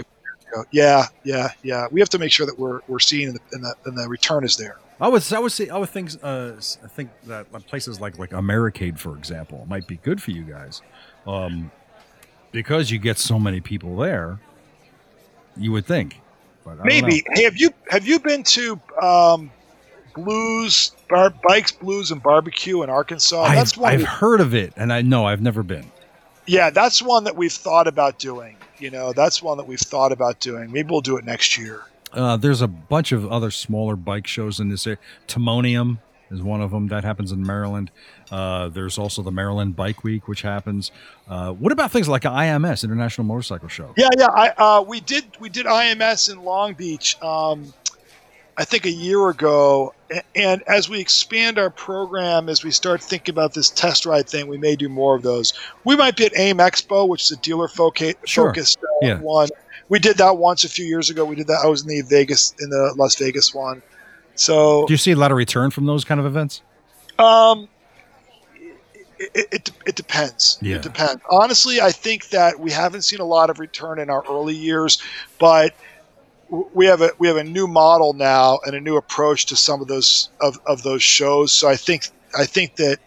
[0.51, 0.65] Ago.
[0.71, 1.87] Yeah, yeah, yeah.
[1.91, 4.07] We have to make sure that we're we're seeing and the, and the, and the
[4.07, 4.77] return is there.
[4.99, 8.33] I would I would say I would think uh, I think that places like like
[8.33, 10.81] Americade, for example, might be good for you guys,
[11.27, 11.71] um,
[12.51, 14.39] because you get so many people there.
[15.55, 16.21] You would think,
[16.63, 17.23] but Maybe.
[17.33, 19.51] Hey, have you have you been to um,
[20.15, 23.49] Blues Bar- Bikes Blues and Barbecue in Arkansas?
[23.53, 23.93] that's I've, one.
[23.93, 25.91] I've heard of it, and I know I've never been.
[26.47, 28.55] Yeah, that's one that we've thought about doing.
[28.79, 30.71] You know, that's one that we've thought about doing.
[30.71, 31.83] Maybe we'll do it next year.
[32.13, 34.97] Uh, there's a bunch of other smaller bike shows in this area.
[35.27, 35.99] Timonium
[36.31, 37.91] is one of them that happens in Maryland.
[38.31, 40.91] Uh, there's also the Maryland Bike Week, which happens.
[41.27, 43.93] Uh, what about things like IMS, International Motorcycle Show?
[43.97, 44.27] Yeah, yeah.
[44.27, 47.21] I uh, we did we did IMS in Long Beach.
[47.21, 47.73] Um,
[48.59, 49.93] I think a year ago,
[50.35, 54.47] and as we expand our program, as we start thinking about this test ride thing,
[54.47, 55.53] we may do more of those.
[55.83, 58.47] We might be at AIM Expo, which is a dealer foca- Sure.
[58.49, 59.19] focused uh, Yeah.
[59.19, 59.49] one.
[59.89, 61.23] We did that once a few years ago.
[61.23, 61.59] We did that.
[61.63, 63.83] I was in the Vegas in the Las Vegas one.
[64.35, 66.61] So Do you see a lot of return from those kind of events?
[67.19, 67.67] um,
[69.19, 70.59] it, it, it, depends.
[70.61, 70.75] Yeah.
[70.75, 71.21] It depends.
[71.29, 75.01] Honestly, I think that we haven't seen a lot of return in our early years,
[75.39, 75.73] but
[76.49, 79.81] we have a we have a new model now and a new approach to some
[79.81, 81.51] of those of, of those shows.
[81.53, 82.99] So I think I think that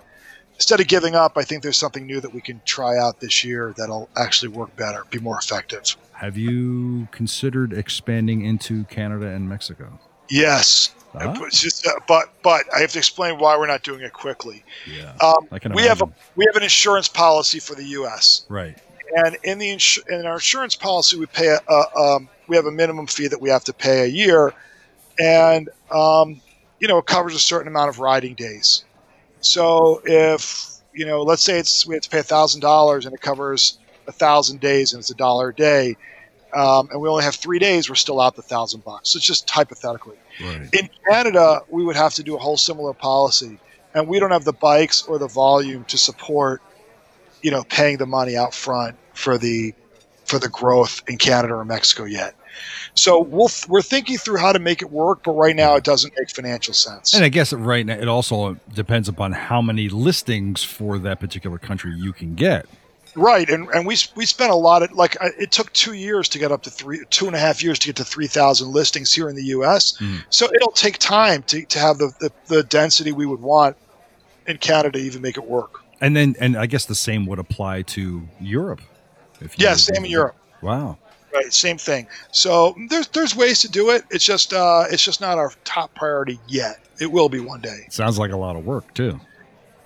[0.55, 3.45] instead of giving up, I think there's something new that we can try out this
[3.45, 5.97] year that'll actually work better, be more effective.
[6.13, 9.99] Have you considered expanding into Canada and Mexico?
[10.29, 14.13] Yes, Ah, just, uh, but but I have to explain why we're not doing it
[14.13, 14.63] quickly.
[14.87, 15.17] yeah.
[15.21, 18.45] Um, we have a we have an insurance policy for the U.S.
[18.49, 18.79] Right.
[19.17, 22.67] And in the insu- in our insurance policy, we pay a, a um, we have
[22.67, 24.53] a minimum fee that we have to pay a year,
[25.19, 26.41] and um,
[26.79, 28.85] you know it covers a certain amount of riding days.
[29.41, 33.21] So if you know, let's say it's we have to pay thousand dollars and it
[33.21, 35.97] covers a thousand days and it's a dollar a day,
[36.53, 39.11] um, and we only have three days, we're still out the thousand bucks.
[39.11, 40.17] So it's just hypothetically.
[40.43, 40.69] Right.
[40.73, 43.59] In Canada, we would have to do a whole similar policy,
[43.95, 46.61] and we don't have the bikes or the volume to support,
[47.43, 49.75] you know, paying the money out front for the
[50.25, 52.35] for the growth in Canada or Mexico yet.
[52.95, 56.13] So we'll, we're thinking through how to make it work, but right now it doesn't
[56.19, 57.15] make financial sense.
[57.15, 61.59] And I guess right now it also depends upon how many listings for that particular
[61.59, 62.67] country you can get.
[63.17, 66.39] Right, and and we we spent a lot of like it took two years to
[66.39, 69.13] get up to three, two and a half years to get to three thousand listings
[69.13, 69.99] here in the U.S.
[69.99, 70.23] Mm.
[70.31, 73.77] So it'll take time to, to have the, the the density we would want
[74.47, 75.83] in Canada to even make it work.
[76.01, 78.81] And then, and I guess the same would apply to Europe.
[79.41, 80.37] If you Yeah, same in Europe.
[80.63, 80.99] Wow.
[81.33, 82.09] Right, same thing.
[82.33, 84.05] So there's there's ways to do it.
[84.11, 86.81] It's just uh, it's just not our top priority yet.
[87.01, 87.87] It will be one day.
[87.89, 89.21] Sounds like a lot of work too.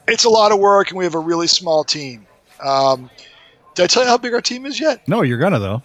[0.09, 2.27] It's a lot of work, and we have a really small team.
[2.63, 3.11] Um,
[3.75, 5.07] did I tell you how big our team is yet?
[5.07, 5.83] No, you're gonna though.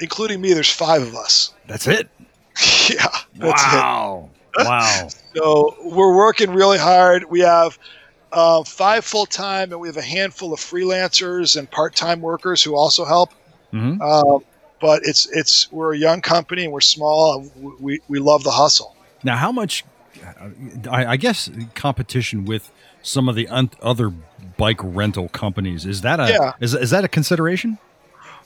[0.00, 1.54] Including me, there's five of us.
[1.66, 2.08] That's it.
[2.88, 3.76] yeah, that's it.
[3.76, 4.30] wow.
[4.58, 5.08] wow.
[5.34, 7.24] So we're working really hard.
[7.24, 7.76] We have
[8.32, 12.62] uh, five full time, and we have a handful of freelancers and part time workers
[12.62, 13.30] who also help.
[13.70, 14.44] hmm Um,
[14.80, 17.40] but it's it's we're a young company and we're small.
[17.40, 18.94] And we we love the hustle.
[19.24, 19.84] Now, how much?
[20.90, 22.70] I, I guess competition with
[23.02, 24.12] some of the un- other
[24.56, 26.52] bike rental companies is that a Yeah.
[26.60, 27.78] is, is that a consideration?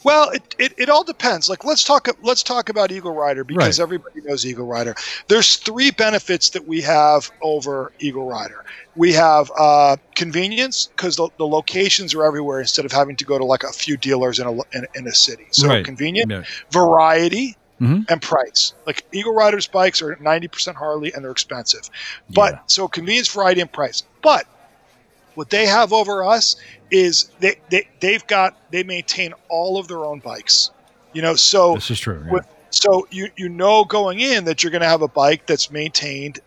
[0.04, 1.48] Well, it, it, it all depends.
[1.48, 3.82] Like let's talk let's talk about Eagle Rider because Right.
[3.82, 4.94] everybody knows Eagle Rider.
[5.28, 8.64] There's three benefits that we have over Eagle Rider.
[8.96, 13.38] We have uh, convenience because the, the locations are everywhere instead of having to go
[13.38, 15.46] to like a few dealers in a in, in a city.
[15.52, 15.84] So Right.
[15.84, 16.42] convenient, Yeah.
[16.70, 18.04] variety, Mhm.
[18.08, 18.74] and price.
[18.86, 21.80] Like Eagle Rider's bikes are 90% Harley and they're expensive.
[22.30, 22.58] But Yeah.
[22.66, 24.02] so convenience, variety, and price.
[24.22, 24.44] But
[25.34, 26.56] what they have over us
[26.90, 30.70] is they, they they've got they maintain all of their own bikes.
[31.12, 32.22] You know, so This is true.
[32.24, 32.32] yeah.
[32.32, 35.70] with- so you you know going in that you're going to have a bike that's
[35.70, 36.40] maintained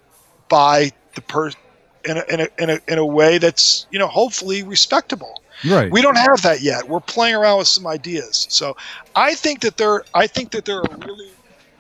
[0.49, 1.59] by the person
[2.03, 5.41] in a, in, a, in, a, in a way that's you know hopefully respectable.
[5.63, 5.91] Right.
[5.91, 6.89] We don't have that yet.
[6.89, 8.47] We're playing around with some ideas.
[8.49, 8.75] So
[9.15, 11.29] I think that they're I think that they're a really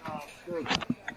[0.05, 0.19] uh,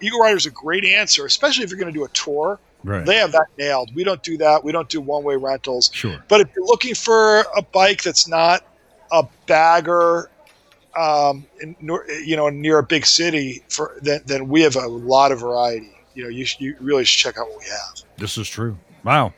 [0.01, 2.59] Eagle Rider's a great answer, especially if you're going to do a tour.
[2.89, 3.07] Right.
[3.07, 3.95] They have that nailed.
[3.95, 4.65] We don't do that.
[4.65, 5.91] We don't do one way rentals.
[5.93, 6.25] sure.
[6.29, 8.65] But if you're looking for a bike that's not
[9.13, 10.31] a bagger,
[10.97, 11.77] um, in,
[12.25, 15.93] you know, near a big city, for then, then we have a lot of variety.
[16.15, 18.03] You know, you, sh- you really should check out what we have.
[18.17, 18.77] This is true.
[19.05, 19.33] Wow.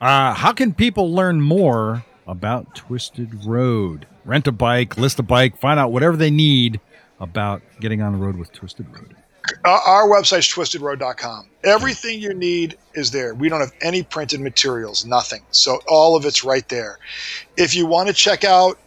[0.00, 4.06] Uh, how can people learn more about Twisted Road?
[4.24, 6.80] Rent a bike, list a bike, find out whatever they need
[7.20, 9.14] about getting on the road with Twisted Road.
[9.64, 11.48] Our, website's twistedroad.com.
[11.64, 13.34] Everything you need is there.
[13.34, 15.42] We don't have any printed materials, nothing.
[15.50, 16.98] So all of it's right there.
[17.56, 18.78] If you want to check out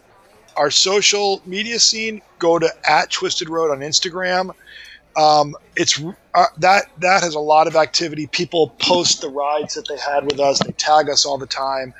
[0.56, 4.54] our social media scene, go to at Twisted Road on Instagram.
[5.16, 6.02] Um, it's
[6.34, 8.26] uh, that that has a lot of activity.
[8.26, 10.58] People post the rides that they had with us.
[10.58, 11.94] They tag us all the time.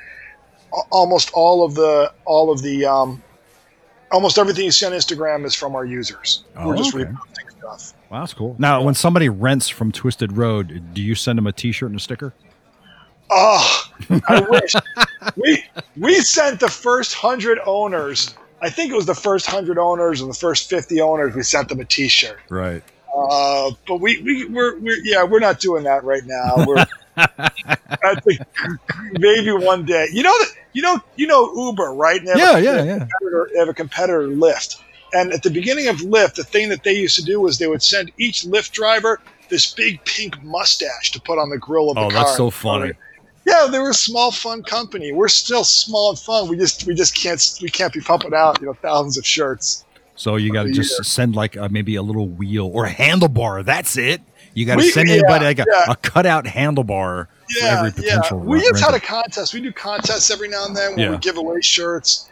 [0.72, 3.22] Al- Almost all of the all of the um,
[4.10, 6.44] almost everything you see on Instagram is from our users.
[6.56, 7.04] Oh, We're just okay.
[7.04, 7.92] reposting stuff.
[8.10, 8.56] Wow, that's cool.
[8.58, 12.02] Now, when somebody rents from Twisted Road, do you send them a T-shirt and a
[12.02, 12.32] sticker?
[13.30, 13.82] Oh,
[14.28, 14.74] I wish
[15.36, 15.64] we
[15.96, 18.34] we sent the first hundred owners.
[18.62, 21.34] I think it was the first hundred owners and the first fifty owners.
[21.34, 22.38] We sent them a T-shirt.
[22.48, 22.82] Right.
[23.16, 26.64] Uh, but we we we're, we're yeah we're not doing that right now.
[26.66, 26.86] We're
[27.16, 28.40] I think
[29.18, 30.06] maybe one day.
[30.12, 32.18] You know that you know you know Uber right?
[32.20, 32.98] And they have a- Yeah, yeah, they have a yeah.
[33.08, 34.82] competitor- They have a competitor Lyft.
[35.16, 37.66] And at the beginning of Lyft, the thing that they used to do was they
[37.68, 41.94] would send each Lyft driver this big pink mustache to put on the grill of
[41.94, 42.10] the car.
[42.10, 42.92] Oh, that's so funny.
[43.46, 45.12] Yeah, they were a small, fun company.
[45.12, 46.48] We're still small and fun.
[46.48, 49.84] We just we just can't we can't be pumping out you know thousands of shirts.
[50.16, 51.02] So you got to just Yeah.
[51.04, 53.64] send like uh, maybe a little wheel or a handlebar.
[53.64, 54.20] That's it.
[54.54, 55.84] You got to send yeah, anybody like a, yeah.
[55.92, 57.28] a cutout handlebar for
[57.60, 58.38] Yeah, every potential.
[58.40, 58.44] yeah.
[58.46, 59.52] We just had a contest.
[59.54, 62.28] We do contests every now and then where we give away shirts.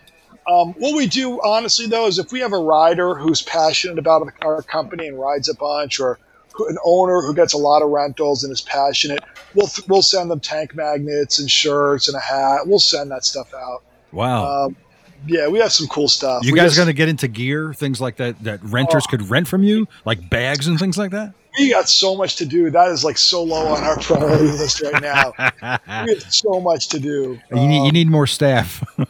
[0.46, 4.26] Um, what we do, honestly, though, is if we have a rider who's passionate about
[4.42, 6.18] our company and rides a bunch, or
[6.52, 9.20] who- an owner who gets a lot of rentals and is passionate,
[9.54, 12.66] we'll we'll send them tank magnets and shirts and a hat.
[12.66, 13.82] We'll send that stuff out.
[14.12, 14.66] wow.
[14.66, 14.76] Um,
[15.26, 16.44] yeah, we have some cool stuff.
[16.44, 19.10] you We guys just- going to get into gear, things like that that renters Oh.
[19.10, 21.32] could rent from you, like bags and things like that?
[21.58, 22.70] We got so much to do.
[22.70, 25.32] That is like so low on our priority list right now.
[26.04, 27.38] we have so much to do.
[27.50, 28.82] you need you Um, need more staff.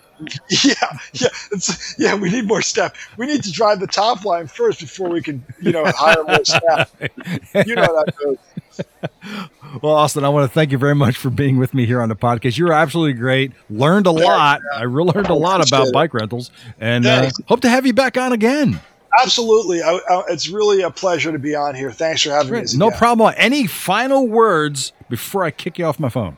[0.48, 0.72] Yeah,
[1.12, 2.14] yeah, it's, yeah.
[2.14, 2.92] We need more staff.
[3.18, 6.44] We need to drive the top line first before we can, you know, hire more
[6.44, 6.94] staff.
[7.66, 8.38] You know that goes.
[9.82, 12.08] well, Austin, I want to thank you very much for being with me here on
[12.08, 12.56] the podcast.
[12.56, 13.52] You were absolutely great.
[13.68, 14.60] Learned a lot.
[14.74, 18.32] I learned a lot about bike rentals, and uh, hope to have you back on
[18.32, 18.80] again.
[19.22, 21.92] Absolutely, I, I, it's really a pleasure to be on here.
[21.92, 22.62] Thanks for having me.
[22.76, 22.98] No again.
[22.98, 23.34] problem.
[23.36, 26.36] Any final words before I kick you off my phone?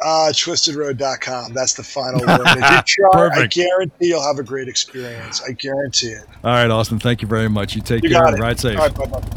[0.00, 1.52] Uh, twistedroad.com.
[1.54, 2.40] That's the final word.
[2.44, 2.56] If
[2.88, 5.42] you try, I guarantee you'll have a great experience.
[5.48, 6.24] I guarantee it.
[6.42, 6.98] All right, Austin.
[6.98, 7.74] Thank you very much.
[7.76, 8.34] You take You care.
[8.34, 8.40] it.
[8.40, 8.78] Ride safe.
[8.78, 9.28] All right, bye bye.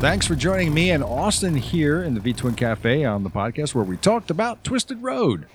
[0.00, 3.72] Thanks for joining me and Austin here in the V Twin Cafe on the podcast
[3.72, 5.46] where we talked about Twisted Road.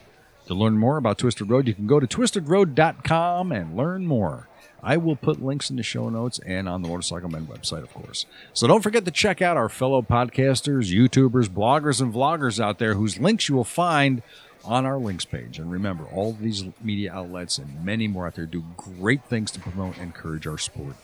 [0.48, 4.48] To learn more about Twisted Road, you can go to twistedroad.com and learn more.
[4.82, 7.94] I will put links in the show notes and on the Motorcycle Man website, of
[7.94, 8.26] course.
[8.54, 12.94] So don't forget to check out our fellow podcasters, YouTubers, bloggers, and vloggers out there
[12.94, 14.22] whose links you will find
[14.64, 15.60] on our links page.
[15.60, 19.60] And remember, all these media outlets and many more out there do great things to
[19.60, 20.96] promote and encourage our sport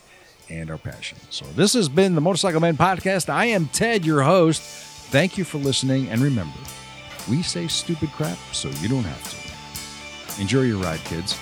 [0.48, 1.18] and our passion.
[1.30, 3.28] So this has been the Motorcycle Man Podcast.
[3.28, 4.62] I am Ted, your host.
[4.62, 6.08] Thank you for listening.
[6.08, 6.58] And remember,
[7.28, 10.42] we say stupid crap so you don't have to.
[10.42, 11.38] Enjoy your ride, kids.